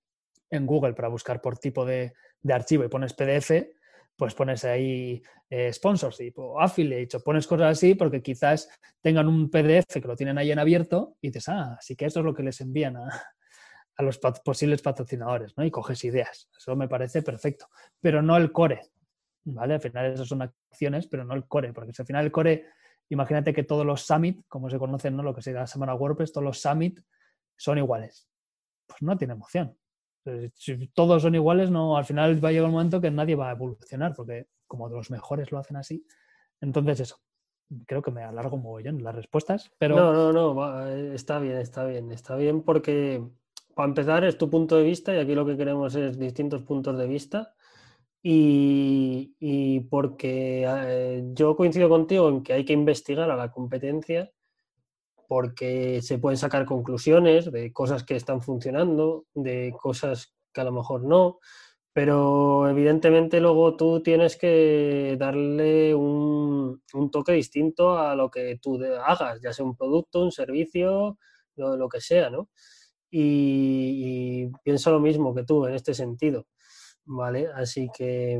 [0.51, 2.15] en Google para buscar por tipo de,
[2.49, 3.51] archivo y pones PDF,
[4.17, 8.69] pues pones ahí eh, sponsorship o affiliates o pones cosas así porque quizás
[9.01, 12.21] tengan un PDF que lo tienen ahí en abierto y dices, ah, así que esto
[12.21, 13.09] es lo que les envían a,
[13.99, 15.65] a los posibles patrocinadores, ¿no?
[15.65, 16.49] Y coges ideas.
[16.57, 17.69] Eso me parece perfecto.
[18.01, 18.81] Pero no el core,
[19.45, 19.75] ¿vale?
[19.75, 22.67] Al final esas son acciones, pero no el core, porque si al final el core,
[23.09, 25.25] imagínate que todos los summit, como se conocen, ¿no?
[25.25, 27.01] Lo que sería la semana WordPress, todos los summit
[27.59, 28.27] son iguales.
[28.87, 29.77] Pues no tiene emoción.
[30.55, 33.49] Si todos son iguales, no, al final va a llegar un momento que nadie va
[33.49, 36.07] a evolucionar, porque como los mejores lo hacen así.
[36.61, 37.21] Entonces, eso.
[37.87, 39.97] Creo que me alargo un mogollón las respuestas, pero.
[39.97, 42.11] No, no, no, está bien, está bien.
[42.13, 43.23] Está bien porque,
[43.75, 46.97] para empezar, es tu punto de vista y aquí lo que queremos es distintos puntos
[46.97, 47.55] de vista.
[48.23, 54.33] Y, y porque eh, yo coincido contigo en que hay que investigar a la competencia
[55.29, 60.73] porque se pueden sacar conclusiones de cosas que están funcionando, de cosas que a lo
[60.73, 61.39] mejor no,
[61.93, 66.81] pero evidentemente luego tú tienes que darle un,
[67.13, 71.19] toque distinto a lo que tú hagas, ya sea un producto, un servicio,
[71.57, 72.49] lo, que sea, ¿no?
[73.11, 76.47] Y, y, pienso lo mismo que tú en este sentido,
[77.05, 77.49] ¿vale?
[77.55, 78.39] Así que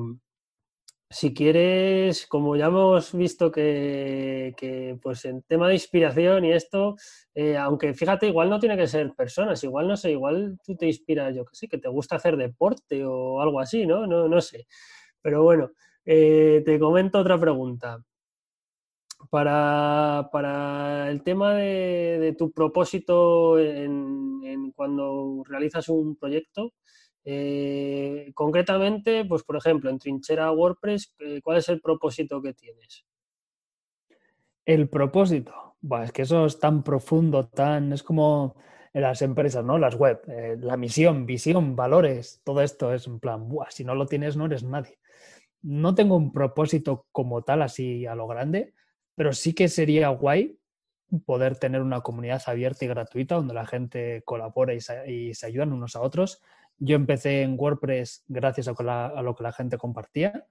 [1.11, 6.97] si quieres, como ya hemos visto que, pues en tema de inspiración y esto,
[7.35, 10.87] eh, aunque fíjate, igual no tiene que ser personas, igual no sé, igual tú te
[10.87, 14.07] inspiras, yo que sé, que te gusta hacer deporte o algo así, ¿no?
[14.07, 14.67] No, no sé.
[15.23, 15.71] Pero bueno,
[16.05, 18.03] eh, te comento otra pregunta.
[19.31, 26.73] Para, el tema de, tu propósito en, cuando realizas un proyecto,
[27.25, 33.05] eh, concretamente, pues por ejemplo, en Trinchera WordPress, eh, ¿cuál es el propósito que tienes?
[34.65, 38.57] El propósito, es que eso es tan profundo, tan es como
[38.93, 39.79] en las empresas, ¿no?
[39.79, 44.07] Las web, eh, la misión, visión, valores, todo esto es en plan, si no lo
[44.07, 44.99] tienes no eres nadie.
[45.63, 48.75] No tengo un propósito como tal así a lo grande,
[49.15, 50.59] pero sí que sería guay
[51.25, 55.47] poder tener una comunidad abierta y gratuita donde la gente colabora y se, y se
[55.47, 56.43] ayudan unos a otros.
[56.79, 60.47] Yo empecé en WordPress gracias a, lo que la gente compartía.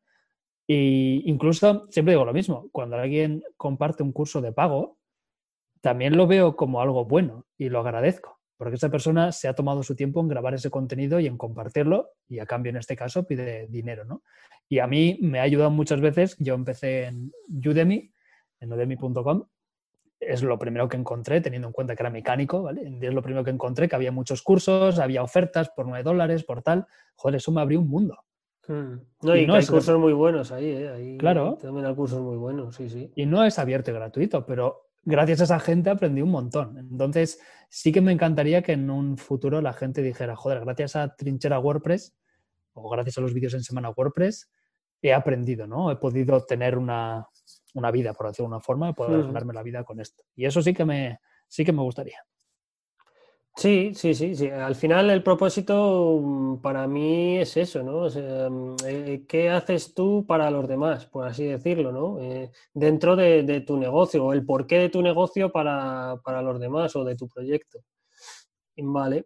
[0.68, 4.98] Y incluso siempre digo lo mismo, cuando alguien comparte un curso de pago,
[5.82, 9.84] también lo veo como algo bueno y lo agradezco, porque esa persona se ha tomado
[9.84, 13.26] su tiempo en grabar ese contenido y en compartirlo y a cambio en este caso
[13.26, 14.24] pide dinero, ¿no?
[14.68, 18.12] Y a mí me ha ayudado muchas veces, yo empecé en Udemy,
[18.60, 19.46] en udemy.com,
[20.20, 23.00] es lo primero que encontré, teniendo en cuenta que era mecánico, ¿vale?
[23.02, 26.62] Es lo primero que encontré, que había muchos cursos, había ofertas por 9 dólares, por
[26.62, 26.88] tal.
[27.16, 28.18] Joder, eso me abrió un mundo.
[28.68, 29.00] Hmm.
[29.22, 30.90] No, y, no hay cursos muy buenos ahí, ¿eh?
[30.90, 31.58] Ahí claro.
[31.62, 33.12] También hay cursos muy buenos, sí, sí.
[33.16, 36.78] Y no es abierto y gratuito, pero gracias a esa gente aprendí un montón.
[36.78, 41.16] Entonces, sí que me encantaría que en un futuro la gente dijera, joder, gracias a
[41.16, 42.16] Trinchera WordPress
[42.74, 44.52] o gracias a los vídeos en semana WordPress,
[45.02, 45.92] he aprendido, ¿no?
[45.92, 47.26] He podido tener una,
[47.78, 50.24] una vida, por decirlo de una forma, poder ganarme la vida con esto.
[50.36, 52.20] Y eso sí que me, sí que me gustaría.
[53.58, 54.50] Sí, sí, sí, sí.
[54.50, 58.08] Al final el propósito mm, para mí es eso, ¿no?
[58.08, 62.20] Mm, eh, ¿Qué haces tú para los demás, por así decirlo, ¿no?
[62.22, 67.04] Eh, dentro de, tu negocio o el porqué de tu negocio para, los demás o
[67.04, 67.80] de tu proyecto.
[68.78, 69.26] Vale.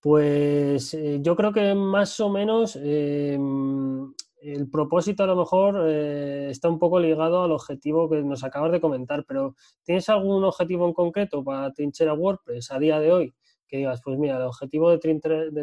[0.00, 4.10] Pues eh, yo creo que más o menos mm,
[4.54, 8.80] el propósito a lo mejor está un poco ligado al objetivo que nos acabas de
[8.80, 13.34] comentar, pero ¿tienes algún objetivo en concreto para Trinchera WordPress a día de hoy?
[13.66, 14.98] que digas, pues mira, el objetivo de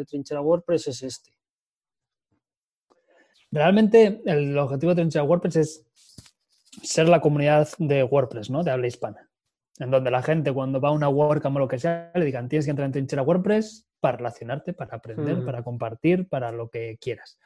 [0.04, 1.32] trinchera, WordPress es este.
[3.50, 5.86] Realmente el objetivo de Trinchera WordPress es
[6.82, 8.64] ser la comunidad de WordPress, ¿no?
[8.64, 9.30] De habla hispana.
[9.78, 12.48] En donde la gente cuando va a una WordCamp o lo que sea, le digan,
[12.48, 16.98] tienes que entrar en Trinchera WordPress para relacionarte, para aprender, para compartir, para lo que
[17.00, 17.38] quieras.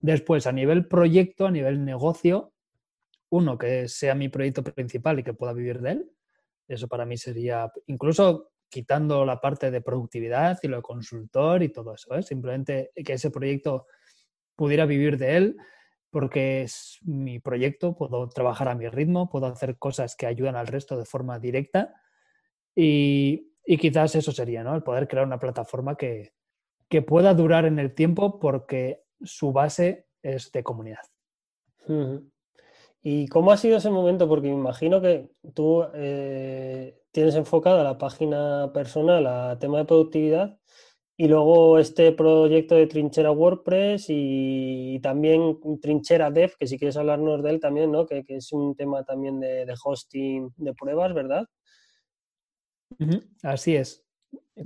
[0.00, 2.52] Después, a nivel proyecto, a nivel negocio,
[3.30, 6.10] uno, que sea mi proyecto principal y que pueda vivir de él.
[6.68, 11.68] Eso para mí sería, incluso quitando la parte de productividad y lo de consultor y
[11.68, 12.14] todo eso.
[12.14, 12.22] ¿eh?
[12.22, 13.86] Simplemente que ese proyecto
[14.56, 15.56] pudiera vivir de él
[16.10, 20.68] porque es mi proyecto, puedo trabajar a mi ritmo, puedo hacer cosas que ayudan al
[20.68, 21.92] resto de forma directa
[22.74, 24.74] y, quizás eso sería, ¿no?
[24.74, 26.34] El poder crear una plataforma que,
[26.88, 31.02] que, pueda durar en el tiempo porque su base es de comunidad.
[33.02, 34.26] ¿Y cómo ha sido ese momento?
[34.28, 40.58] Porque me imagino que tú eh, tienes enfocada la página personal a tema de productividad
[41.16, 47.42] y luego este proyecto de trinchera WordPress y, también trinchera Dev, que si quieres hablarnos
[47.42, 48.06] de él también, ¿no?
[48.06, 51.46] Que, es un tema también de, hosting de pruebas, ¿verdad?
[53.42, 54.03] Así es.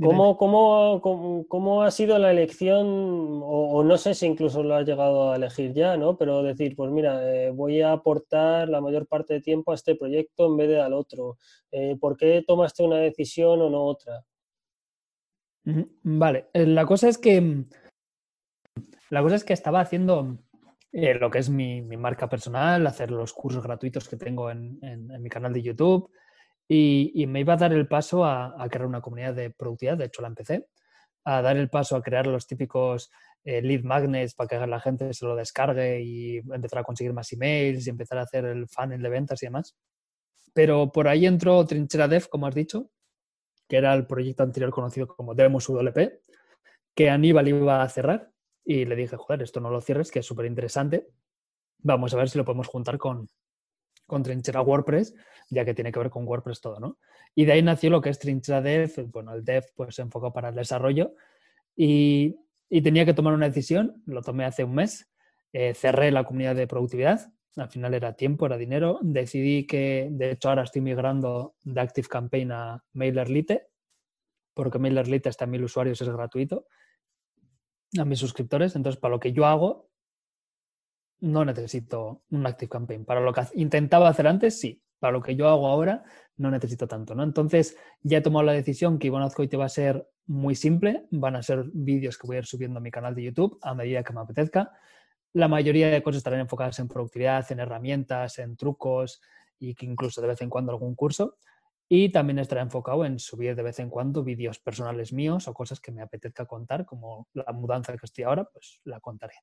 [0.02, 5.32] ¿Cómo, cómo, cómo, ha sido la elección, o, no sé si incluso lo has llegado
[5.32, 6.18] a elegir ya, ¿no?
[6.18, 9.94] Pero decir, pues mira, eh, voy a aportar la mayor parte de tiempo a este
[9.94, 11.38] proyecto en vez de al otro.
[11.72, 14.22] Eh, ¿Por qué tomaste una decisión o no otra?
[16.02, 17.64] Vale, eh, la cosa es que
[19.08, 20.36] la cosa es que estaba haciendo
[20.92, 24.78] lo que es mi, marca personal, hacer los cursos gratuitos que tengo en
[25.22, 26.10] mi canal de YouTube
[26.68, 30.20] y, me iba a dar el paso a, crear una comunidad de productividad, de hecho
[30.20, 30.66] la empecé,
[31.24, 33.10] a dar el paso a crear los típicos
[33.44, 37.32] eh, lead magnets para que la gente se lo descargue y empezar a conseguir más
[37.32, 39.76] emails y empezar a hacer el funnel de ventas y demás.
[40.52, 42.90] Pero por ahí entró Trinchera Dev, como has dicho,
[43.68, 46.22] que era el proyecto anterior conocido como Demos WP,
[46.94, 48.30] que Aníbal iba a cerrar
[48.64, 51.08] y le dije, joder, esto no lo cierres, que es súper interesante.
[51.78, 53.28] Vamos a ver si lo podemos juntar con,
[54.08, 55.14] con Trinchera WordPress,
[55.50, 56.98] ya que tiene que ver con WordPress todo, ¿no?
[57.34, 60.32] Y de ahí nació lo que es Trinchera Dev, bueno, el Dev pues se enfocó
[60.32, 61.14] para el desarrollo
[61.76, 62.40] y,
[62.82, 65.08] tenía que tomar una decisión, lo tomé hace un mes,
[65.52, 70.32] eh, cerré la comunidad de productividad, al final era tiempo, era dinero, decidí que, de
[70.32, 73.68] hecho ahora estoy migrando de Active Campaign a MailerLite,
[74.54, 76.66] porque MailerLite en mil usuarios, es gratuito,
[77.98, 79.88] a mis suscriptores, entonces para lo que yo hago
[81.20, 83.04] no necesito un Active Campaign.
[83.04, 84.82] Para lo que intentaba hacer antes, sí.
[84.98, 86.02] Para lo que yo hago ahora,
[86.36, 87.22] no necesito tanto, ¿no?
[87.22, 91.06] Entonces, ya he tomado la decisión que Iván te va a ser muy simple.
[91.10, 93.74] Van a ser vídeos que voy a ir subiendo a mi canal de YouTube a
[93.74, 94.72] medida que me apetezca.
[95.32, 99.20] La mayoría de cosas estarán enfocadas en productividad, en herramientas, en trucos
[99.58, 101.36] y que incluso de vez en cuando algún curso.
[101.88, 105.80] Y también estará enfocado en subir de vez en cuando vídeos personales míos o cosas
[105.80, 109.34] que me apetezca contar, como la mudanza que estoy ahora, pues la contaré.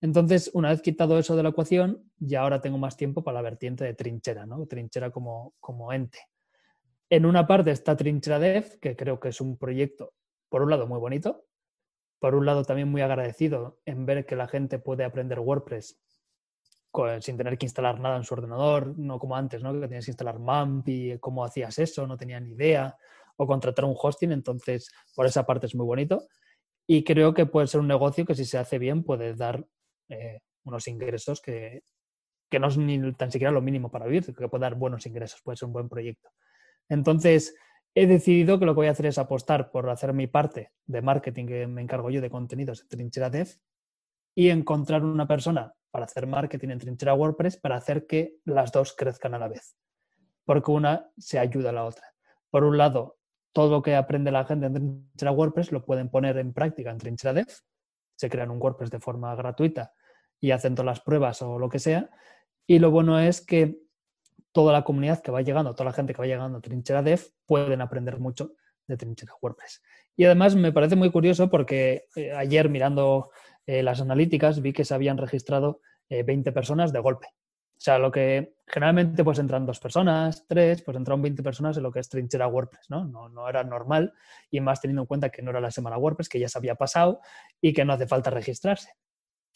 [0.00, 3.42] Entonces, una vez quitado eso de la ecuación, ya ahora tengo más tiempo para la
[3.42, 4.66] vertiente de trinchera, ¿no?
[4.66, 6.18] Trinchera como, como ente.
[7.10, 10.14] En una parte está Trinchera Dev, que creo que es un proyecto,
[10.48, 11.44] por un lado, muy bonito,
[12.20, 15.98] por un lado también muy agradecido en ver que la gente puede aprender WordPress
[17.20, 19.72] sin tener que instalar nada en su ordenador, no como antes, ¿no?
[19.72, 22.96] que tenías que instalar MAMP y cómo hacías eso, no tenía ni idea,
[23.36, 26.26] o contratar un hosting, entonces por esa parte es muy bonito.
[26.86, 29.64] Y creo que puede ser un negocio que si se hace bien puede dar
[30.10, 31.82] eh, unos ingresos que,
[32.50, 35.40] que no es ni tan siquiera lo mínimo para vivir, que puede dar buenos ingresos,
[35.42, 36.30] puede ser un buen proyecto.
[36.88, 37.54] Entonces,
[37.94, 41.00] he decidido que lo que voy a hacer es apostar por hacer mi parte de
[41.00, 43.48] marketing que me encargo yo de contenidos en Trinchera Dev
[44.34, 48.94] y encontrar una persona para hacer marketing en Trinchera WordPress para hacer que las dos
[48.96, 49.76] crezcan a la vez.
[50.44, 52.12] Porque una se ayuda a la otra.
[52.50, 53.18] Por un lado,
[53.52, 56.98] todo lo que aprende la gente en Trinchera WordPress lo pueden poner en práctica en
[56.98, 57.48] Trinchera Dev.
[58.16, 59.92] Se crean un WordPress de forma gratuita
[60.40, 62.10] y hacen todas las pruebas o lo que sea.
[62.66, 63.80] Y lo bueno es que
[64.52, 67.20] toda la comunidad que va llegando, toda la gente que va llegando a Trinchera Dev,
[67.46, 68.54] pueden aprender mucho
[68.86, 69.82] de Trinchera WordPress.
[70.16, 73.30] Y además me parece muy curioso porque eh, ayer mirando
[73.66, 77.28] eh, las analíticas vi que se habían registrado 20 eh, personas de golpe.
[77.28, 81.82] O sea, lo que generalmente pues entran dos personas, tres, pues entraron 20 personas en
[81.82, 83.06] lo que es Trinchera WordPress, ¿no?
[83.06, 83.30] ¿no?
[83.30, 84.12] No era normal
[84.50, 86.74] y más teniendo en cuenta que no era la semana WordPress, que ya se había
[86.74, 87.20] pasado
[87.60, 88.90] y que no hace falta registrarse.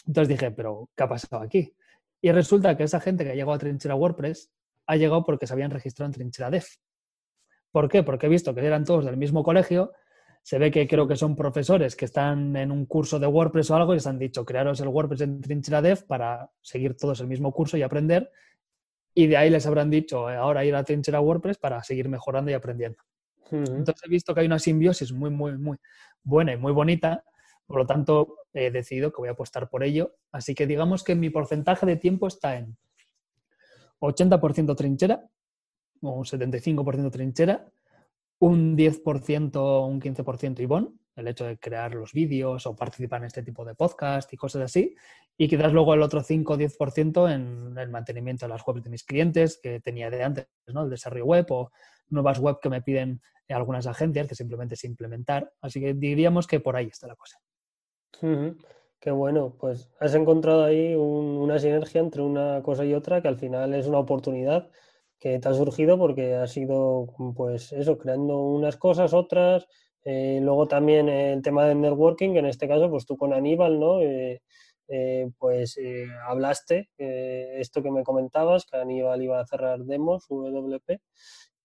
[0.07, 1.75] Entonces dije, pero ¿qué ha pasado aquí?
[2.21, 4.51] Y resulta que esa gente que ha llegado a Trinchera WordPress
[4.87, 6.65] ha llegado porque se habían registrado en Trinchera Dev.
[7.71, 8.03] ¿Por qué?
[8.03, 9.93] Porque he visto que eran todos del mismo colegio.
[10.43, 13.77] Se ve que creo que son profesores que están en un curso de WordPress o
[13.77, 17.27] algo y les han dicho crearos el WordPress en Trinchera Dev para seguir todos el
[17.27, 18.31] mismo curso y aprender.
[19.15, 22.51] Y de ahí les habrán dicho eh, ahora ir a Trinchera WordPress para seguir mejorando
[22.51, 22.99] y aprendiendo.
[23.51, 25.79] Entonces he visto que hay una simbiosis muy, muy, muy
[26.23, 27.23] buena y muy bonita.
[27.67, 30.17] Por lo tanto, he decidido que voy a apostar por ello.
[30.33, 32.77] Así que digamos que mi porcentaje de tiempo está en
[34.01, 35.29] 80% trinchera,
[36.01, 37.67] o un 75% trinchera,
[38.39, 43.43] un 10%, un 15% Ivonne, el hecho de crear los vídeos o participar en este
[43.43, 44.95] tipo de podcast y cosas así,
[45.37, 48.91] y quizás luego el otro 5 o 10% en el mantenimiento de las webs de
[48.91, 50.85] mis clientes que tenía de antes, ¿no?
[50.85, 51.73] el desarrollo web o
[52.09, 55.53] nuevas web que me piden algunas agencias que simplemente es implementar.
[55.61, 57.39] Así que diríamos que por ahí está la cosa.
[59.01, 63.37] Qué bueno, pues has encontrado ahí una sinergia entre una cosa y otra que al
[63.37, 64.71] final es una oportunidad
[65.19, 67.07] que te ha surgido porque has ido,
[67.37, 69.67] pues eso, creando unas cosas, otras.
[70.05, 74.01] Eh, luego también el tema del networking, en este caso, pues tú con Aníbal, ¿no?
[74.03, 74.43] Eh,
[74.89, 75.79] eh, pues
[76.29, 81.01] hablaste esto que me comentabas, que Aníbal iba a cerrar demos, WP,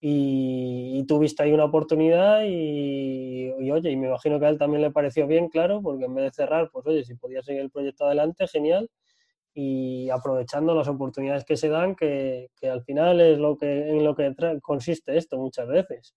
[0.02, 4.92] y, tuviste ahí una oportunidad y, oye, y me imagino que a él también le
[4.92, 8.06] pareció bien, claro, porque en vez de cerrar, pues oye, si podía seguir el proyecto
[8.06, 8.90] adelante, genial,
[9.54, 14.16] y aprovechando las oportunidades que se dan, que, al final es lo que, en lo
[14.16, 16.16] que consiste esto muchas veces.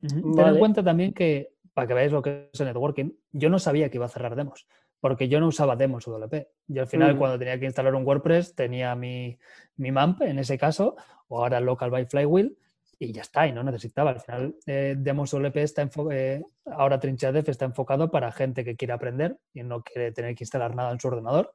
[0.00, 3.58] Ten en cuenta también que, para que veáis lo que es el networking, yo no
[3.58, 4.66] sabía que iba a cerrar demos,
[5.00, 6.48] porque yo no usaba demos WP.
[6.66, 9.38] Yo al final, cuando tenía que instalar un WordPress, tenía mi,
[9.76, 10.96] mi MAMP en ese caso,
[11.28, 12.56] o ahora Local by Flywheel,
[12.98, 14.10] y ya está, y no necesitaba.
[14.10, 18.76] Al final, eh, Demos WP está eh, ahora Trinchera Dev está enfocado para gente que
[18.76, 21.54] quiere aprender y no quiere tener que instalar nada en su ordenador.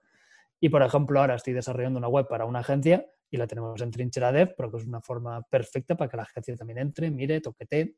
[0.59, 3.91] Y por ejemplo, ahora estoy desarrollando una web para una agencia y la tenemos en
[3.91, 7.95] Trinchera Dev, porque es una forma perfecta para que la agencia también entre, mire, toquete.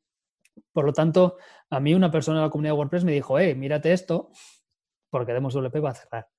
[0.74, 1.38] Por lo tanto,
[1.70, 4.32] a mí una persona de la comunidad WordPress me dijo, eh, mírate esto,
[5.10, 6.31] porque Demos WP va a cerrar.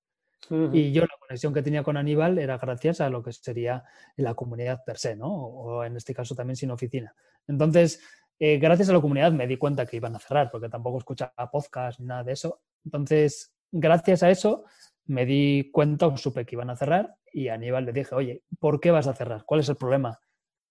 [0.51, 3.85] Y yo la conexión que tenía con Aníbal era gracias a lo que sería
[4.17, 5.33] la comunidad per se, ¿no?
[5.33, 7.15] O en este caso también sin oficina.
[7.47, 8.03] Entonces,
[8.39, 11.51] eh, gracias a la comunidad me di cuenta que iban a cerrar, porque tampoco escuchaba
[11.51, 12.61] podcast ni nada de eso.
[12.85, 14.65] Entonces, gracias a eso
[15.07, 18.43] me di cuenta o supe que iban a cerrar y a Aníbal le dije, oye,
[18.59, 19.45] ¿por qué vas a cerrar?
[19.45, 20.21] ¿Cuál es el problema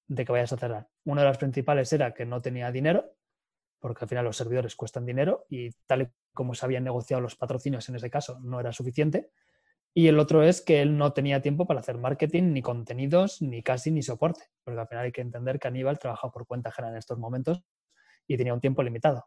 [0.07, 0.89] de que vayas a cerrar?
[1.05, 3.15] Una de las principales era que no tenía dinero,
[3.79, 7.35] porque al final los servidores cuestan dinero y tal y como se habían negociado los
[7.35, 9.31] patrocinios en ese caso no era suficiente.
[9.93, 13.61] Y el otro es que él no tenía tiempo para hacer marketing, ni contenidos, ni
[13.61, 16.89] casi ni soporte, porque al final hay que entender que Aníbal trabaja por cuenta ajena
[16.89, 17.61] en estos momentos
[18.25, 19.25] y tenía un tiempo limitado.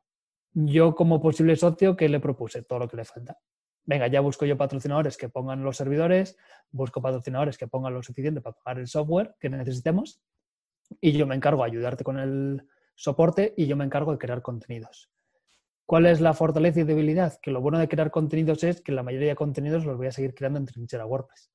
[0.53, 2.63] Yo como posible socio, ¿qué le propuse?
[2.63, 3.39] Todo lo que le falta.
[3.85, 6.39] Venga, ya busco yo patrocinadores que pongan los servidores,
[6.71, 10.23] busco patrocinadores que pongan lo suficiente para pagar el software que necesitemos
[11.01, 14.41] y yo me encargo de ayudarte con el soporte y yo me encargo de crear
[14.41, 15.11] contenidos.
[15.87, 17.39] ¿Cuál es la fortaleza y debilidad?
[17.43, 20.13] Que lo bueno de crear contenidos es que la mayoría de contenidos los voy a
[20.13, 21.51] seguir creando en trinchera WordPress.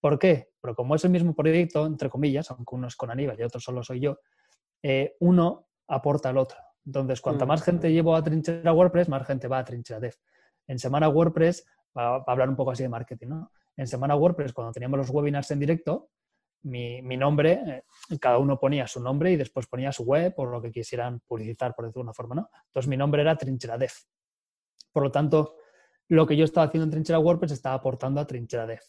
[0.00, 0.50] ¿Por qué?
[0.60, 3.60] Porque como es el mismo proyecto, entre comillas, aunque uno es con Aníbal y otro
[3.60, 4.18] solo soy yo,
[4.82, 6.58] eh, uno aporta al otro.
[6.84, 7.48] Entonces, cuanta mm.
[7.48, 10.14] más gente llevo a trinchera WordPress, más gente va a trinchera Dev.
[10.66, 13.52] En Semana WordPress, para hablar un poco así de marketing, ¿no?
[13.76, 16.10] En Semana WordPress, cuando teníamos los webinars en directo,
[16.64, 20.60] mi, nombre, eh, cada uno ponía su nombre y después ponía su web o lo
[20.62, 22.50] que quisieran publicitar, por decirlo de una forma, ¿no?
[22.66, 23.92] Entonces mi nombre era Trinchera Dev.
[24.92, 25.56] Por lo tanto,
[26.08, 28.80] lo que yo estaba haciendo en Trinchera WordPress estaba aportando a Trinchera Dev.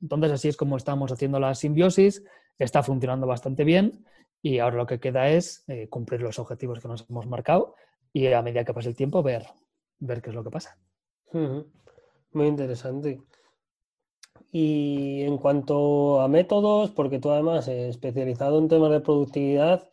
[0.00, 2.22] Entonces, así es como estamos haciendo la simbiosis,
[2.58, 4.04] está funcionando bastante bien
[4.42, 7.76] y ahora lo que queda es eh, cumplir los objetivos que nos hemos marcado
[8.12, 9.46] y a medida que pase el tiempo ver,
[9.98, 10.78] ver qué es lo que pasa.
[12.32, 13.20] Muy interesante.
[14.56, 19.90] Y en cuanto a métodos, porque tú además especializado en temas de productividad,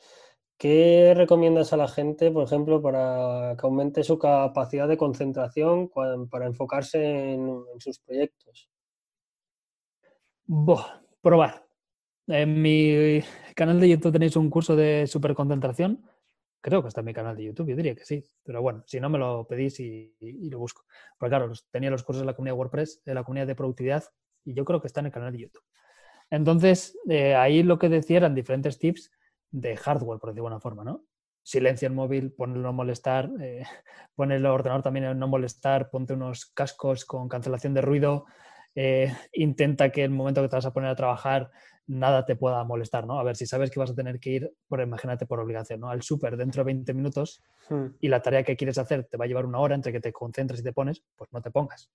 [0.60, 6.46] ¿qué recomiendas a la gente, por ejemplo, para que aumente su capacidad de concentración para
[6.46, 8.70] enfocarse en, sus proyectos?
[11.22, 11.66] probar.
[12.28, 13.20] En mi
[13.56, 16.06] canal de YouTube tenéis un curso de superconcentración.
[16.62, 18.24] Creo que está en mi canal de YouTube, yo diría que sí.
[18.44, 20.14] Pero bueno, si no me lo pedís y,
[20.52, 20.84] lo busco.
[21.18, 24.04] Porque claro, tenía los cursos de la comunidad WordPress, de la comunidad de productividad,
[24.44, 25.64] y yo creo que está en el canal de YouTube.
[26.30, 29.12] Entonces, eh, ahí lo que decía eran diferentes tips
[29.52, 31.04] de hardware, por decirlo de alguna forma, ¿no?
[31.44, 33.64] Silencia el móvil, ponlo no molestar, eh,
[34.16, 38.26] pon el ordenador también en no molestar, ponte unos cascos con cancelación de ruido,
[38.76, 41.52] eh, intenta que el momento que te vas a poner a trabajar
[41.88, 43.20] nada te pueda molestar, ¿no?
[43.20, 45.90] A ver, si sabes que vas a tener que ir, por imagínate por obligación, ¿no?
[45.90, 47.86] Al súper dentro de 20 minutos hmm.
[48.00, 50.14] y la tarea que quieres hacer te va a llevar una hora entre que te
[50.14, 51.92] concentres y te pones, pues no te pongas.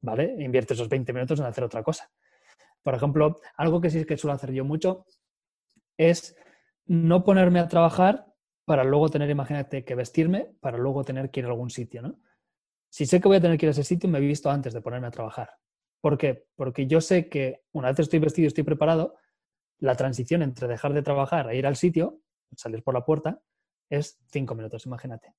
[0.00, 0.34] ¿Vale?
[0.38, 2.10] Invierte esos 20 minutos en hacer otra cosa.
[2.82, 5.04] Por ejemplo, algo que sí que suelo hacer yo mucho
[5.96, 6.36] es
[6.86, 8.26] no ponerme a trabajar
[8.64, 12.18] para luego tener, imagínate, que vestirme, para luego tener que ir a algún sitio, ¿no?
[12.90, 14.72] Si sé que voy a tener que ir a ese sitio, me he visto antes
[14.72, 15.50] de ponerme a trabajar.
[16.00, 16.46] ¿Por qué?
[16.54, 19.16] Porque yo sé que una vez estoy vestido, estoy preparado,
[19.80, 22.20] la transición entre dejar de trabajar e ir al sitio,
[22.56, 23.40] salir por la puerta,
[23.90, 25.34] es cinco minutos, imagínate.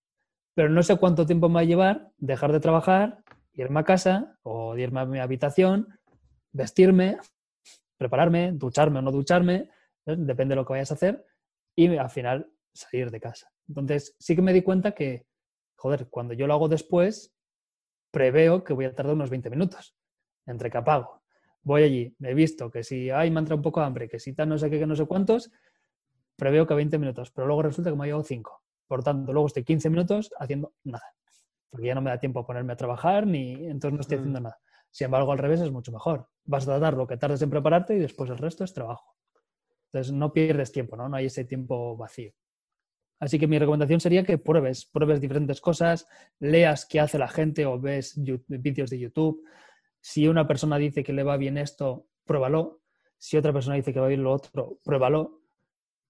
[0.53, 3.24] Pero no sé cuánto tiempo me va a llevar dejar de trabajar,
[3.62, 5.99] irme a casa o irme a mi habitación,
[6.51, 7.18] vestirme,
[7.97, 9.70] prepararme, ducharme o no ducharme,
[10.05, 10.16] ¿eh?
[10.18, 11.26] depende de lo que vayas a hacer,
[11.76, 13.51] y al final salir de casa.
[13.68, 15.26] Entonces, sí que me di cuenta que,
[15.76, 17.34] joder, cuando yo lo hago después,
[18.12, 19.95] preveo que voy a tardar unos 20 minutos
[20.45, 21.22] entre que apago.
[21.62, 24.20] Voy allí, me he visto que si, ay, me entra un poco de hambre, que
[24.20, 25.51] si tal no sé qué, que no sé cuántos,
[26.38, 28.64] preveo que 20 minutos, pero luego resulta que me ha llevado 5.
[28.88, 31.19] Por tanto, luego estoy 15 minutos haciendo nada
[31.70, 34.22] porque ya no me da tiempo a ponerme a trabajar, ni entonces no estoy mm.
[34.22, 34.60] haciendo nada.
[34.92, 36.28] Sin embargo, al revés es mucho mejor.
[36.46, 39.16] Vas a dar lo que tardes en prepararte y después el resto es trabajo.
[39.92, 41.10] Entonces no pierdes tiempo, ¿no?
[41.10, 42.34] No hay ese tiempo vacío.
[43.20, 46.08] Así que mi recomendación sería que pruebes, pruebes diferentes cosas,
[46.40, 48.14] leas qué hace la gente o ves
[48.48, 49.44] vídeos de YouTube.
[50.00, 52.82] Si una persona dice que le va bien esto, pruébalo.
[53.18, 55.42] Si otra persona dice que va bien lo otro, pruébalo.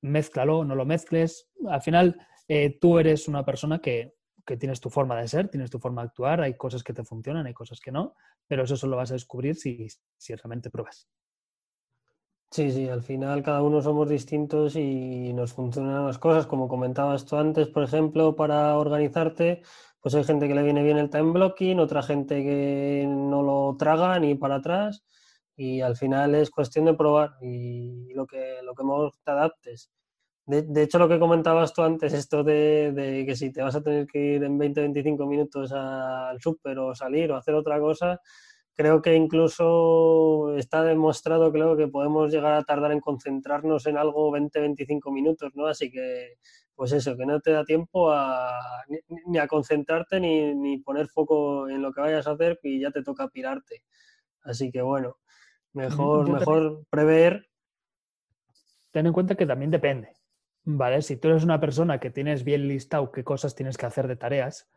[0.01, 1.49] Mézclalo, no lo mezcles.
[1.67, 2.15] Al final,
[2.47, 4.18] eh, tú eres una persona que
[4.49, 7.03] que tienes tu forma de ser, tienes tu forma de actuar, hay cosas que te
[7.03, 8.15] funcionan, hay cosas que no,
[8.47, 9.85] pero eso solo vas a descubrir si,
[10.17, 11.07] si realmente pruebas.
[12.49, 17.25] Sí, sí, al final cada uno somos distintos y nos funcionan las cosas, como comentabas
[17.25, 19.61] tú antes, por ejemplo, para organizarte,
[20.01, 23.75] pues hay gente que le viene bien el time blocking, otra gente que no lo
[23.77, 25.03] traga ni para atrás
[25.55, 29.91] y al final es cuestión de probar y lo que, lo que mejor te adaptes.
[30.49, 34.07] De, hecho, lo que comentabas tú antes, esto de, que si te vas a tener
[34.07, 38.19] que ir en 20-25 minutos al súper o salir o hacer otra cosa,
[38.73, 44.31] creo que incluso está demostrado, creo que podemos llegar a tardar en concentrarnos en algo
[44.31, 45.67] 20-25 minutos, ¿no?
[45.67, 46.37] Así que,
[46.73, 48.59] pues eso, que no te da tiempo a,
[49.27, 52.89] ni, a concentrarte ni, ni, poner foco en lo que vayas a hacer y ya
[52.89, 53.83] te toca pirarte.
[54.41, 55.17] Así que bueno,
[55.73, 57.45] mejor, mejor prever.
[58.89, 60.18] Ten en cuenta que también depende.
[60.77, 61.01] ¿Vale?
[61.01, 64.15] Si tú eres una persona que tienes bien listado qué cosas tienes que hacer de
[64.15, 64.69] tareas,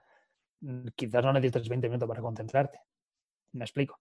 [0.61, 2.81] mm, quizás no necesites 20 minutos para concentrarte.
[3.53, 4.01] Me explico.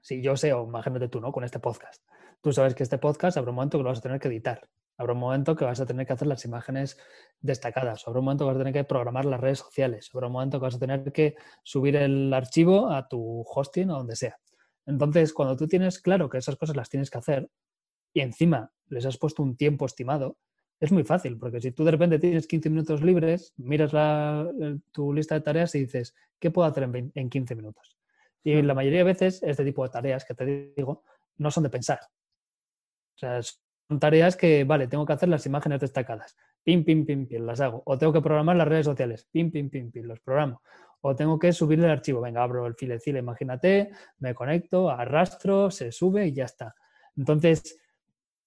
[0.00, 1.30] Si yo sé, o imagínate tú, ¿no?
[1.30, 2.02] Con este podcast.
[2.40, 4.68] Tú sabes que este podcast habrá un momento que lo vas a tener que editar.
[4.96, 6.98] Habrá un momento que vas a tener que hacer las imágenes
[7.40, 8.06] destacadas.
[8.06, 10.10] Habrá un momento que vas a tener que programar las redes sociales.
[10.12, 13.98] Habrá un momento que vas a tener que subir el archivo a tu hosting o
[13.98, 14.36] donde sea.
[14.86, 17.48] Entonces, cuando tú tienes claro que esas cosas las tienes que hacer
[18.12, 20.36] y encima les has puesto un tiempo estimado,
[20.80, 23.92] es muy fácil, porque si tú de repente tienes 15 minutos libres, miras
[24.90, 27.98] tu lista de tareas y dices, ¿qué puedo hacer en, en 15 minutos?
[28.42, 31.04] Y la mayoría de veces este tipo de tareas que te digo
[31.36, 32.00] no son de pensar.
[32.02, 36.34] O sea, son tareas que, vale, tengo que hacer las imágenes destacadas.
[36.62, 37.82] Pim, pim, pim, pim, las hago.
[37.84, 39.26] O tengo que programar las redes sociales.
[39.30, 40.62] Pim, pim, pim, pim, los programo.
[41.02, 42.22] O tengo que subir el archivo.
[42.22, 46.74] Venga, abro el filecil, imagínate, me conecto, arrastro, se sube y ya está.
[47.16, 47.78] Entonces,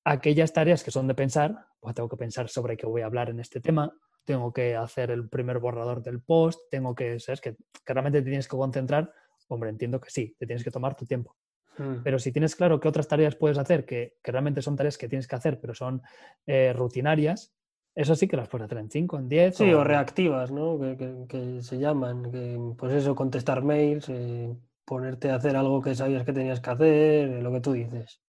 [0.04, 3.30] aquellas tareas que son de pensar, pues tengo que pensar sobre qué voy a hablar
[3.30, 3.94] en este tema,
[4.26, 7.42] tengo que hacer el primer borrador del post, tengo que, ¿sabes?
[7.42, 9.12] Que, realmente te tienes que concentrar,
[9.48, 11.36] hombre, entiendo que sí, te tienes que tomar tu tiempo.
[11.78, 12.04] Hmm.
[12.04, 15.28] Pero si tienes claro qué otras tareas puedes hacer, que, realmente son tareas que tienes
[15.28, 16.02] que hacer, pero son
[16.46, 17.54] eh, rutinarias,
[17.96, 19.56] eso sí que las puedes hacer en 5, en 10.
[19.56, 20.80] Sí, o, reactivas, ¿no?
[20.80, 22.32] Que, se llaman.
[22.32, 24.10] Que, pues eso, contestar mails.
[24.10, 24.52] Eh,
[24.86, 28.23] ponerte a hacer algo que sabías que tenías que hacer, lo que tú dices.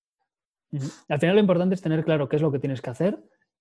[1.09, 3.19] Al final lo importante es tener claro qué es lo que tienes que hacer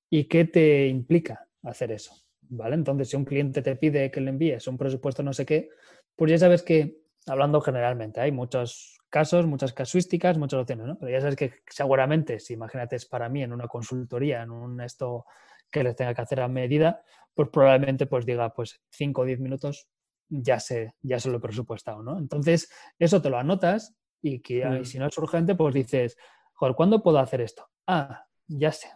[0.09, 2.14] y qué te implica hacer eso.
[2.41, 2.76] ¿Vale?
[2.76, 5.70] Entonces, si un cliente te pide que le envíes un presupuesto no sé qué,
[6.16, 10.97] pues ya sabes que, hablando generalmente, hay muchos casos, muchas casuísticas, muchas opciones, ¿no?
[10.99, 14.82] Pero ya sabes que seguramente, si imagínate es para mí en una consultoría, en un
[14.82, 15.26] esto
[15.72, 17.03] que les tenga que hacer a medida,
[17.34, 19.88] pues probablemente pues diga, pues 5 o 10 minutos
[20.30, 22.18] ya se, ya se lo he presupuestado, ¿no?
[22.18, 24.86] Entonces, eso te lo anotas y que mm.
[24.86, 26.18] si no es urgente, pues dices,
[26.54, 27.68] joder, ¿cuándo puedo hacer esto?
[27.88, 28.89] Ah, ya sé.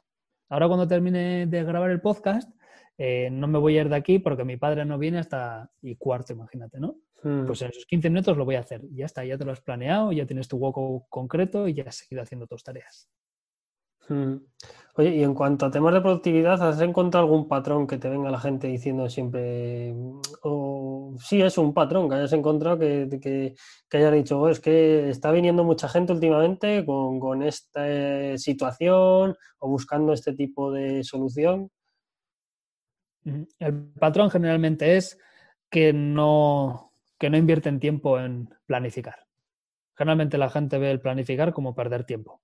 [0.50, 2.50] Ahora cuando termine de grabar el podcast,
[2.98, 5.96] eh, no me voy a ir de aquí porque mi padre no viene hasta y
[5.96, 6.96] cuarto, imagínate, ¿no?
[7.24, 7.46] Hmm.
[7.46, 8.82] Pues en esos 15 minutos lo voy a hacer.
[8.92, 11.96] Ya está, ya te lo has planeado, ya tienes tu hueco concreto y ya has
[11.96, 13.10] seguido haciendo tus tareas.
[14.08, 14.38] Hmm.
[14.96, 18.32] Oye, y en cuanto a temas de productividad, ¿has encontrado algún patrón que te venga
[18.32, 19.94] la gente diciendo siempre,
[20.42, 20.87] o
[21.20, 23.56] sí es un patrón que hayas encontrado que, que,
[23.90, 29.36] que hayas dicho, oh, es que está viniendo mucha gente últimamente con, con esta situación
[29.60, 31.70] o buscando este tipo de solución?
[33.60, 35.20] El patrón generalmente es
[35.70, 39.28] que no, que no invierten tiempo en planificar.
[39.96, 42.42] Generalmente la gente ve el planificar como perder tiempo.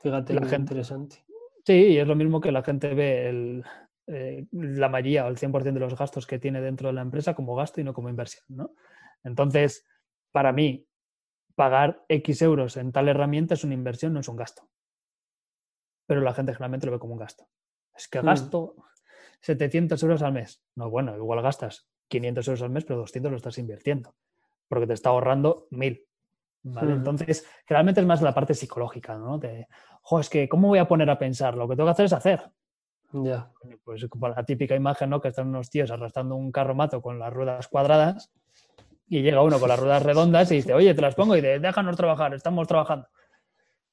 [0.00, 1.24] Fíjate, la gente, interesante.
[1.64, 3.62] Sí, y es lo mismo que la gente ve
[4.12, 7.34] eh, la mayoría o el 100% de los gastos que tiene dentro de la empresa
[7.34, 8.44] como gasto y no como inversión.
[8.48, 8.74] ¿no?
[9.24, 9.86] Entonces,
[10.30, 10.86] para mí,
[11.54, 14.68] pagar X euros en tal herramienta es una inversión, no es un gasto.
[16.06, 17.48] Pero la gente generalmente lo ve como un gasto.
[17.94, 18.26] Es que mm.
[18.26, 18.76] gasto
[19.40, 20.62] 700 euros al mes.
[20.74, 24.14] No, bueno, igual gastas 500 euros al mes, pero 200 lo estás invirtiendo,
[24.68, 26.06] porque te está ahorrando 1000.
[26.64, 26.92] ¿vale?
[26.92, 29.38] Entonces, realmente es más la parte psicológica, ¿no?
[29.38, 29.66] De,
[30.02, 31.56] jo, es que, ¿cómo voy a poner a pensar?
[31.56, 32.50] Lo que tengo que hacer es hacer.
[33.12, 33.50] Ya.
[33.84, 35.20] Pues la típica imagen, ¿no?
[35.20, 38.32] Que están unos tíos arrastrando un carro mato con las ruedas cuadradas
[39.08, 41.58] y llega uno con las ruedas redondas y dice, oye, te las pongo y dice,
[41.58, 43.08] déjanos trabajar, estamos trabajando.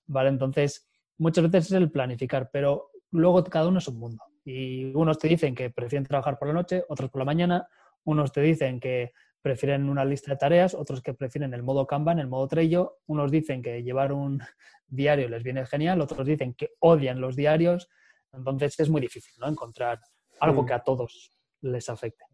[0.07, 4.23] Vale, entonces, muchas veces es el planificar, pero luego cada uno es un mundo.
[4.45, 7.67] Y unos te dicen que prefieren trabajar por la noche, otros por la mañana,
[8.05, 9.11] unos te dicen que
[9.41, 13.31] prefieren una lista de tareas, otros que prefieren el modo Kanban, el modo Trello, unos
[13.31, 14.41] dicen que llevar un
[14.87, 17.89] diario les viene genial, otros dicen que odian los diarios,
[18.33, 19.47] entonces es muy difícil ¿no?
[19.47, 19.99] encontrar
[20.39, 22.25] algo que a todos les afecte.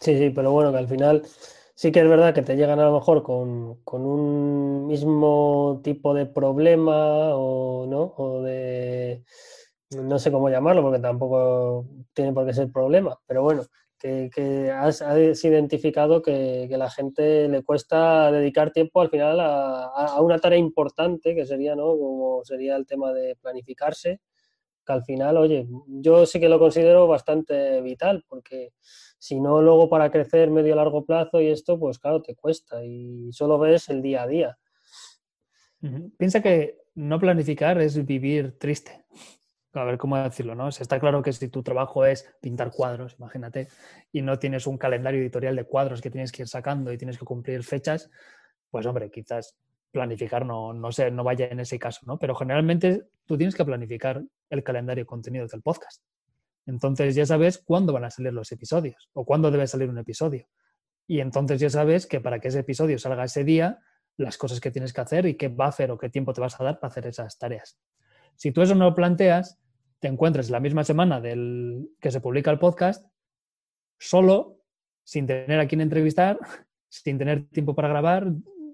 [0.00, 1.22] Sí, sí, pero bueno, que al final
[1.74, 6.14] sí que es verdad que te llegan a lo mejor con, con un mismo tipo
[6.14, 8.14] de problema o, ¿no?
[8.16, 9.24] o de
[9.90, 13.62] no sé cómo llamarlo porque tampoco tiene por qué ser problema, pero bueno,
[14.02, 15.00] que, has,
[15.44, 21.34] identificado que, que, la gente le cuesta dedicar tiempo al final a, una tarea importante
[21.34, 22.40] que sería, ¿no?
[22.42, 24.20] Sería el tema de planificarse,
[24.84, 28.72] que al final, oye, yo sí que lo considero bastante vital porque
[29.18, 33.32] si no, luego para crecer medio largo plazo y esto, pues claro, te cuesta y
[33.32, 34.58] solo ves el día a día.
[36.16, 39.04] Piensa que no planificar es vivir triste
[39.74, 40.68] a ver cómo decirlo, ¿no?
[40.68, 43.68] está claro que si tu trabajo es pintar cuadros, imagínate,
[44.12, 47.18] y no tienes un calendario editorial de cuadros que tienes que ir sacando y tienes
[47.18, 48.10] que cumplir fechas,
[48.70, 49.56] pues hombre, quizás
[49.90, 52.18] planificar no, no, sé, no vaya en ese caso, ¿no?
[52.18, 56.02] Pero generalmente tú tienes que planificar el calendario de del podcast.
[56.66, 60.48] Entonces ya sabes cuándo van a salir los episodios o cuándo debe salir un episodio.
[61.06, 63.80] Y entonces ya sabes que para que ese episodio salga ese día,
[64.16, 66.64] las cosas que tienes que hacer y qué buffer o qué tiempo te vas a
[66.64, 67.78] dar para hacer esas tareas.
[68.36, 69.58] Si tú eso no lo planteas,
[70.02, 73.06] te encuentres la misma semana del que se publica el podcast,
[74.00, 74.58] solo,
[75.04, 76.40] sin tener a quien entrevistar,
[76.90, 78.32] sin tener tiempo para grabar,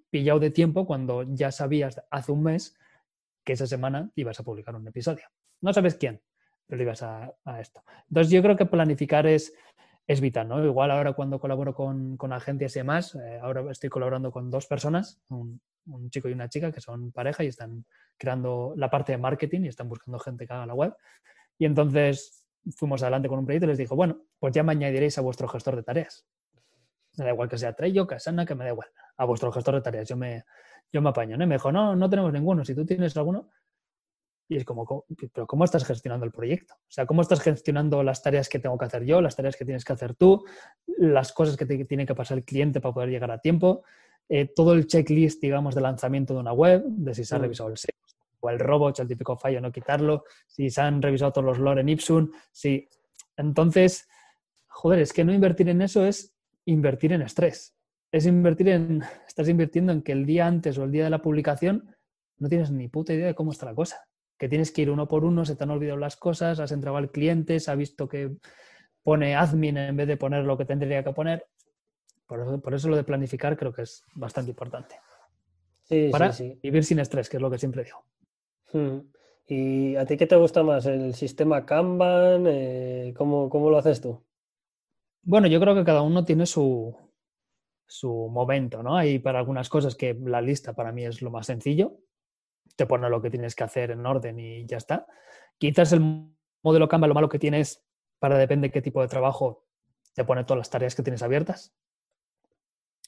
[0.08, 2.78] pillado de tiempo cuando ya sabías hace un mes
[3.44, 5.24] que esa semana ibas a publicar un episodio.
[5.60, 6.22] No sabes quién,
[6.66, 7.84] pero ibas a, esto.
[8.08, 9.52] Entonces yo creo que planificar es,
[10.06, 10.64] es vital, ¿no?
[10.64, 14.66] Igual ahora cuando colaboro con, con agencias y demás, eh, ahora estoy colaborando con dos
[14.66, 15.20] personas,
[15.86, 17.84] un chico y una chica que son pareja y están
[18.16, 20.94] creando la parte de marketing y están buscando gente que haga la web.
[21.58, 25.18] Y entonces fuimos adelante con un proyecto y les dijo, bueno, pues ya me añadiréis
[25.18, 26.26] a vuestro gestor de tareas.
[27.16, 28.88] Me da igual que sea Trello, Casana, que me da igual.
[29.16, 30.44] A vuestro gestor de tareas, yo me,
[30.92, 31.36] yo me apaño.
[31.36, 31.44] ¿no?
[31.44, 32.64] Y me dijo, no, no tenemos ninguno.
[32.64, 33.50] Si tú tienes alguno.
[34.50, 35.04] Y es como,
[35.34, 36.74] pero ¿cómo estás gestionando el proyecto?
[36.74, 39.66] O sea, ¿cómo estás gestionando las tareas que tengo que hacer yo, las tareas que
[39.66, 40.42] tienes que hacer tú,
[40.86, 43.84] las cosas que tiene que pasar el cliente para poder llegar a tiempo?
[44.28, 47.42] Eh, todo el checklist, digamos, de lanzamiento de una web, de si se ha mm.
[47.42, 47.94] revisado el SEO
[48.40, 51.80] o el robot, el típico fallo, no quitarlo, si se han revisado todos los lore
[51.80, 52.88] en Ipsum, si...
[53.36, 54.08] Entonces,
[54.66, 57.74] joder, es que no invertir en eso es invertir en estrés.
[58.12, 61.22] Es invertir en, estás invirtiendo en que el día antes o el día de la
[61.22, 61.94] publicación
[62.38, 64.04] no tienes ni puta idea de cómo está la cosa.
[64.38, 66.98] Que tienes que ir uno por uno, se te han olvidado las cosas, has entregado
[66.98, 68.36] al cliente, se ha visto que
[69.02, 71.46] pone admin en vez de poner lo que tendría que poner
[72.28, 74.96] Por eso, lo de planificar creo que es bastante importante.
[75.84, 76.60] Sí, para sí, sí.
[76.62, 78.04] vivir sin estrés, que es lo que siempre digo.
[78.72, 79.10] Hmm.
[79.46, 80.84] ¿Y a ti qué te gusta más?
[80.84, 82.44] ¿El sistema Kanban?
[82.46, 84.22] Eh, ¿cómo, ¿Cómo lo haces tú?
[85.22, 86.94] Bueno, yo creo que cada uno tiene su,
[87.86, 88.94] su momento, ¿no?
[88.94, 91.96] Hay para algunas cosas que la lista para mí es lo más sencillo.
[92.76, 95.06] Te pone lo que tienes que hacer en orden y ya está.
[95.56, 96.30] Quizás el
[96.62, 97.82] modelo Kanban lo malo que tienes
[98.18, 99.64] para depende de qué tipo de trabajo
[100.14, 101.74] te pone todas las tareas que tienes abiertas.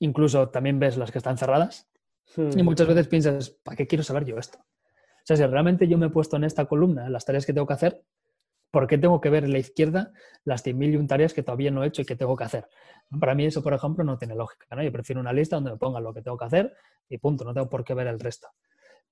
[0.00, 1.88] Incluso también ves las que están cerradas.
[2.36, 2.64] Y Hmm.
[2.64, 4.58] muchas veces piensas, ¿para qué quiero saber yo esto?
[4.58, 7.66] O sea, si realmente yo me he puesto en esta columna las tareas que tengo
[7.66, 8.02] que hacer,
[8.70, 10.12] ¿por qué tengo que ver en la izquierda
[10.44, 12.68] las 100.000 y un tareas que todavía no he hecho y que tengo que hacer?
[13.18, 14.74] Para mí eso, por ejemplo, no tiene lógica.
[14.74, 14.82] ¿no?
[14.82, 16.74] Yo prefiero una lista donde me ponga lo que tengo que hacer
[17.08, 18.48] y punto, no tengo por qué ver el resto.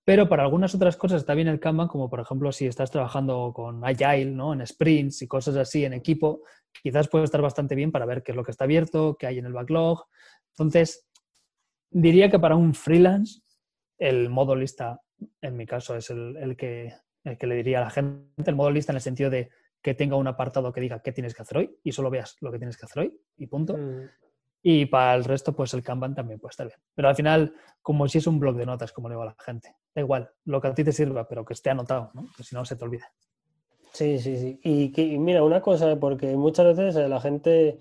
[0.09, 3.53] Pero para algunas otras cosas está bien el Kanban, como por ejemplo si estás trabajando
[3.55, 4.55] con Agile, ¿no?
[4.55, 6.45] en sprints y cosas así en equipo,
[6.83, 9.39] quizás puede estar bastante bien para ver qué es lo que está abierto, qué hay
[9.39, 10.07] en el backlog.
[10.53, 11.07] Entonces,
[11.91, 13.43] diría que para un freelance
[13.99, 14.99] el modo lista,
[15.43, 16.95] en mi caso, es el, que,
[17.25, 19.51] le diría a la gente, el modo lista en el sentido de
[19.83, 22.51] que tenga un apartado que diga qué tienes que hacer hoy y solo veas lo
[22.51, 23.77] que tienes que hacer hoy y punto.
[23.77, 24.09] Hmm.
[24.71, 26.79] Y para el resto, pues el Kanban también puede estar bien.
[26.95, 29.37] Pero al final, como si es un blog de notas, como le digo a la
[29.39, 32.27] gente, da igual, lo que a ti te sirva, pero que esté anotado, ¿no?
[32.37, 33.11] que si no se te olvida.
[33.95, 34.61] Sí, sí, sí.
[34.63, 37.79] Y, mira, una cosa, porque muchas veces a la gente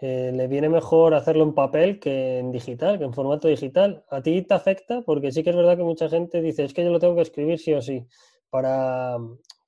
[0.00, 4.06] eh, le viene mejor hacerlo en papel que en digital, que en formato digital.
[4.08, 5.02] ¿A ti te afecta?
[5.02, 7.20] Porque sí que es verdad que mucha gente dice, es que yo lo tengo que
[7.20, 8.06] escribir sí o sí,
[8.48, 9.18] para,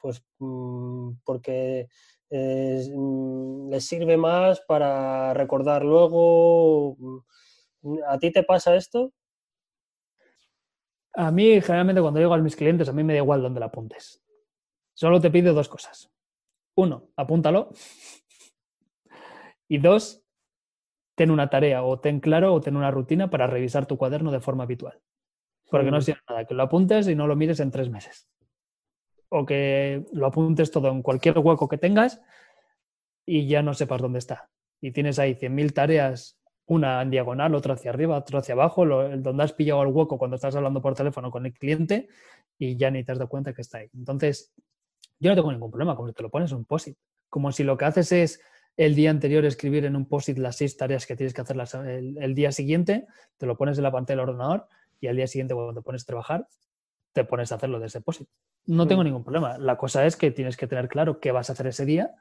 [0.01, 1.91] pues, mm, porque
[2.35, 6.97] eh, mm, les sirve más para recordar luego.
[7.83, 9.13] Mm, ¿A ti te pasa esto?
[11.15, 13.67] A mí, generalmente, cuando digo a mis clientes, a mí me da igual dónde la
[13.67, 14.23] apuntes.
[14.95, 16.11] Solo te pido dos cosas.
[16.75, 17.71] Uno, apúntalo.
[19.69, 20.25] Y dos,
[21.15, 24.41] ten una tarea o ten claro o ten una rutina para revisar tu cuaderno de
[24.41, 25.03] forma habitual.
[25.71, 28.29] Porque no sirve nada que lo apuntes y no lo mires en tres meses.
[29.35, 32.21] O que lo apuntes todo en cualquier hueco que tengas
[33.25, 34.51] y ya no sepas dónde está.
[34.81, 39.17] Y tienes ahí 100.000 tareas, una en diagonal, otra hacia arriba, otra hacia abajo, lo,
[39.17, 42.09] donde has pillado el hueco cuando estás hablando por teléfono con el cliente
[42.59, 43.89] y ya ni te has dado cuenta que está ahí.
[43.95, 44.53] Entonces,
[45.19, 46.97] yo no tengo ningún problema, como te lo pones en un POSIT.
[47.31, 48.41] Como si lo que haces es
[48.77, 51.57] el día anterior escribir en un POSIT las seis tareas que tienes que hacer
[51.87, 53.07] el, el día siguiente,
[53.39, 54.67] te lo pones en la pantalla del ordenador
[55.01, 56.49] y al día siguiente cuando te pones a trabajar,
[57.13, 58.29] te pones a hacerlo de ese POSIT.
[58.67, 59.05] No tengo Mm.
[59.05, 59.59] ningún problema.
[59.59, 62.15] La cosa es que tienes que tener claro qué vas a hacer ese día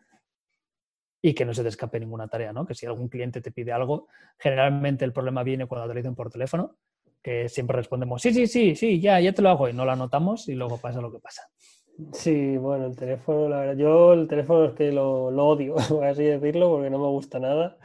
[1.22, 2.66] y que no se te escape ninguna tarea, ¿no?
[2.66, 4.08] Que si algún cliente te pide algo,
[4.40, 6.78] generalmente el problema viene cuando te lo dicen por teléfono,
[7.22, 9.92] que siempre respondemos, sí, sí, sí, sí, ya, ya te lo hago y no lo
[9.92, 11.44] anotamos y luego pasa lo que pasa.
[12.14, 16.04] Sí, bueno, el teléfono, la verdad, yo el teléfono es que lo, lo odio, por
[16.06, 17.78] así decirlo, porque no me gusta nada.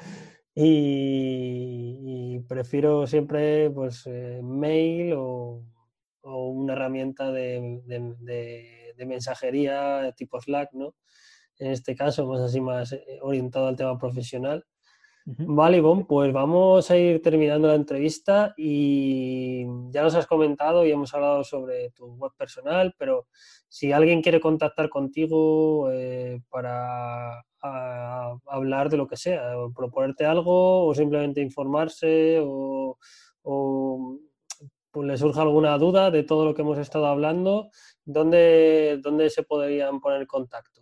[0.55, 5.63] Y, y prefiero siempre pues eh, mail o,
[6.27, 10.95] o una herramienta de, de- de- de mensajería tipo Slack, ¿no?
[11.59, 14.65] En este caso, más así más eh, orientado al tema profesional.
[15.29, 20.93] Vale, Ivonne, pues vamos a ir terminando la entrevista y ya nos has comentado y
[20.93, 23.27] hemos hablado sobre tu web personal, pero
[23.67, 30.25] si alguien quiere contactar contigo eh, para a- hablar de lo que sea, o proponerte
[30.25, 32.97] algo o simplemente informarse o,
[33.43, 34.19] o,
[34.97, 37.69] pues, le surja alguna duda de todo lo que hemos estado hablando,
[38.07, 40.81] ¿dónde, dónde se podrían poner en contacto?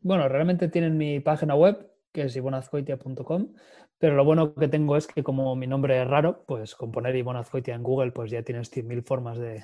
[0.00, 3.54] Bueno, realmente tienen mi página web, que es ibonazcoitia.com,
[3.96, 7.14] pero lo bueno que tengo es que como mi nombre es raro, pues con poner
[7.14, 9.62] Ivonne Azcoitia en Google, pues ya tienes 100.000 formas de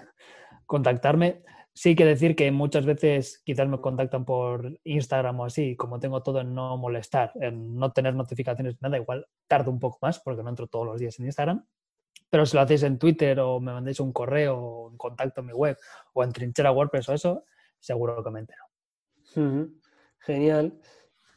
[0.66, 1.42] contactarme.
[1.74, 6.22] Sí que decir que muchas veces quizás me contactan por Instagram o así, como tengo
[6.22, 10.44] todo en no molestar, en no tener notificaciones, nada, igual tardo un poco más porque
[10.44, 11.66] no entro todos los días en Instagram.
[12.30, 15.48] Pero si lo hacéis en Twitter o me mandéis un correo o en contacto en
[15.48, 15.76] mi web
[16.12, 17.44] o en trinchera WordPress o eso,
[17.78, 18.62] seguro que me entero.
[20.20, 20.80] Genial.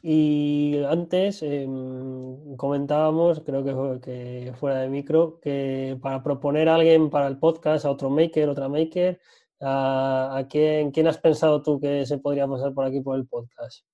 [0.06, 7.08] Y antes em, comentábamos, creo que, que fuera de micro, que para proponer a alguien
[7.08, 9.18] para el podcast, a otro maker, otra maker,
[9.60, 13.26] ¿a, a quién, quién has pensado tú que se podría pasar por aquí por el
[13.26, 13.86] podcast?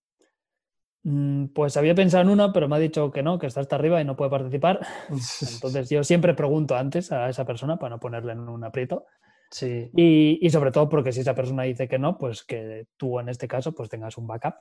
[1.03, 3.77] Mm, Pues había pensado en uno, pero me ha dicho que no, que está hasta
[3.77, 4.81] arriba y no puede participar.
[5.55, 9.07] Entonces yo siempre pregunto antes a esa persona para no ponerle en un aprieto.
[9.51, 13.19] Sí, Y, y sobre todo porque si esa persona dice que no, pues que tú
[13.19, 14.55] en este caso pues tengas un backup.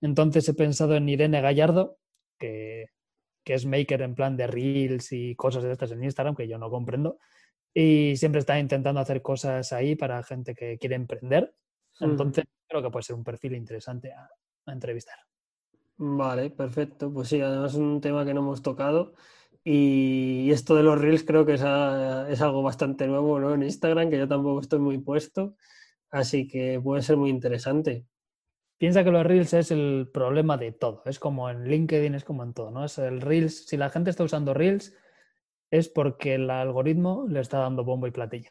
[0.00, 1.98] Entonces he pensado en Irene Gallardo,
[2.38, 2.86] que,
[3.44, 6.58] que es maker en plan de reels y cosas de estas en Instagram, que yo
[6.58, 7.18] no comprendo.
[7.74, 11.54] Y siempre está intentando hacer cosas ahí para gente que quiere emprender.
[12.00, 12.10] Ujú.
[12.10, 14.28] Entonces creo que puede ser un perfil interesante a,
[14.66, 15.16] a entrevistar.
[15.96, 17.12] Vale, perfecto.
[17.12, 19.14] Pues sí, además es un tema que no hemos tocado
[19.64, 23.54] Y esto de los reels creo que es, es algo bastante nuevo ¿no?
[23.54, 25.56] en Instagram, que yo tampoco estoy muy puesto,
[26.10, 28.06] así que puede ser muy interesante.
[28.78, 32.44] Piensa que los reels es el problema de todo, es como en LinkedIn, es como
[32.44, 32.84] en todo, ¿no?
[32.86, 34.94] Es el reels, si la gente está usando reels,
[35.70, 38.50] es porque el algoritmo le está dando bombo y platillo.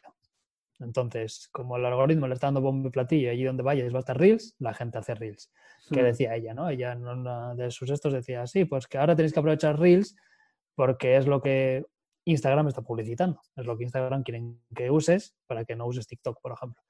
[0.84, 4.00] Entonces, como el algoritmo le está dando bombo y platillo, allí donde vayas va a
[4.00, 5.50] estar Reels, la gente hace Reels.
[5.90, 6.04] Que hmm.
[6.04, 6.68] decía ella, ¿no?
[6.68, 10.14] Ella en uno de sus estos decía, sí, pues que ahora tenéis que aprovechar Reels
[10.74, 11.84] porque es lo que
[12.24, 13.40] Instagram está publicitando.
[13.56, 16.82] Es lo que Instagram quieren que uses para que no uses TikTok, por ejemplo.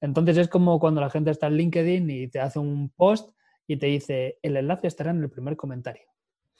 [0.00, 3.30] Entonces es como cuando la gente está en LinkedIn y te hace un post
[3.66, 6.06] y te dice, el enlace estará en el primer comentario.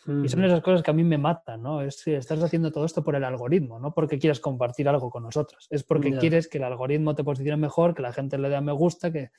[0.07, 1.83] Y son esas cosas que a mí me matan, ¿no?
[1.83, 5.25] Es que estás haciendo todo esto por el algoritmo, no porque quieras compartir algo con
[5.25, 5.67] nosotros.
[5.69, 8.61] Es porque quieres que el algoritmo te posicione mejor, que la gente le dé a
[8.61, 9.31] me gusta, que...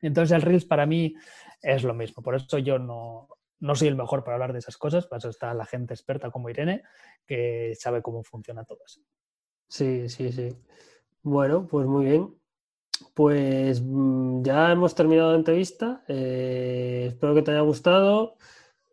[0.00, 1.14] Entonces el Reels para mí
[1.60, 2.22] es lo mismo.
[2.22, 3.28] Por eso yo no,
[3.58, 6.30] no soy el mejor para hablar de esas cosas, para eso está la gente experta
[6.30, 6.82] como Irene,
[7.26, 9.00] que sabe cómo funciona todo eso.
[9.68, 10.48] Sí, sí, sí.
[11.22, 12.34] Bueno, pues muy bien.
[13.14, 16.04] Pues mm, ya hemos terminado la entrevista.
[16.08, 18.36] Eh, espero que te haya gustado.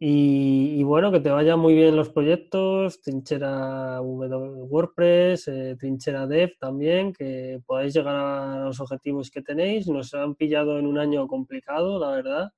[0.02, 7.12] Y, bueno, que te vayan muy bien los proyectos, Trinchera WordPress, eh, Trinchera Dev también,
[7.12, 9.89] que podáis llegar a los objetivos que tenéis.
[9.89, 12.54] Nos han pillado en un año complicado, la verdad,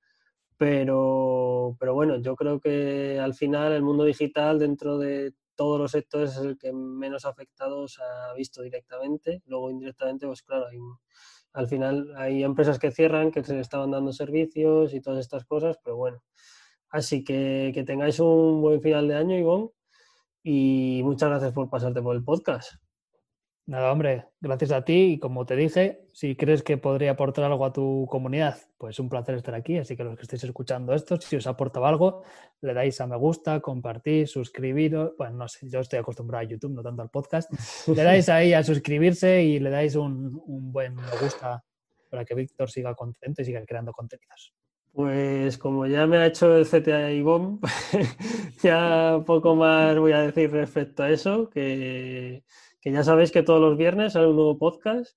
[0.58, 5.92] pero, pero bueno, yo creo que al final el mundo digital dentro de todos los
[5.92, 9.42] sectores es el que menos afectados ha visto directamente.
[9.48, 10.68] Luego indirectamente, pues claro,
[11.54, 15.80] al final hay empresas que cierran, que se estaban dando servicios y todas estas cosas,
[15.84, 16.22] pero bueno
[16.92, 19.70] Así que que tengáis un buen final de año, Ivonne,
[20.44, 22.74] y muchas gracias por pasarte por el podcast.
[23.68, 27.64] Nada, hombre, gracias a ti y como te dije, si crees que podría aportar algo
[27.64, 29.78] a tu comunidad, pues un placer estar aquí.
[29.78, 32.24] Así que los que estéis escuchando esto, si os aportado algo,
[32.62, 35.14] le dais a me gusta, compartís, suscribiros.
[35.18, 37.50] Bueno, no sé, yo estoy acostumbrado a YouTube, no tanto al podcast.
[37.88, 41.64] Le dais ahí a suscribirse y le dais un, un buen me gusta
[42.10, 44.54] para que Víctor siga contento y siga creando contenidos.
[44.94, 47.62] Pues como ya me ha hecho el CTA y BOM,
[48.62, 52.44] ya poco más voy a decir respecto a eso, que,
[52.84, 55.16] ya sabéis que todos los viernes sale un nuevo podcast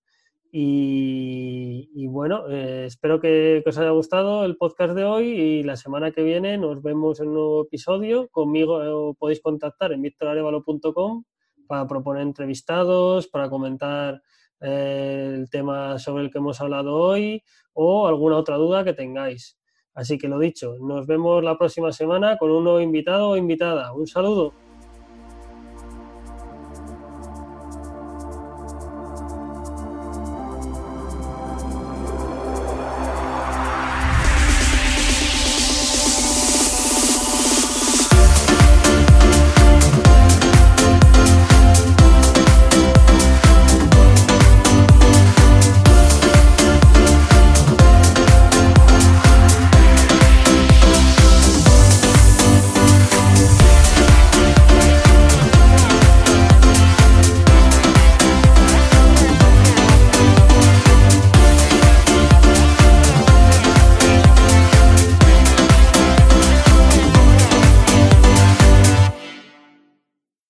[0.53, 6.12] y, bueno, eh, espero que, os haya gustado el podcast de hoy y la semana
[6.12, 8.29] que viene nos vemos en un nuevo episodio.
[8.29, 11.25] Conmigo eh, podéis contactar en victorarevalo.com
[11.66, 14.22] para proponer entrevistados, para comentar
[14.61, 19.59] eh, el tema sobre el que hemos hablado hoy o alguna otra duda que tengáis.
[19.95, 23.92] Así que lo dicho, nos vemos la próxima semana con un nuevo invitado o invitada.
[23.92, 24.64] Un saludo.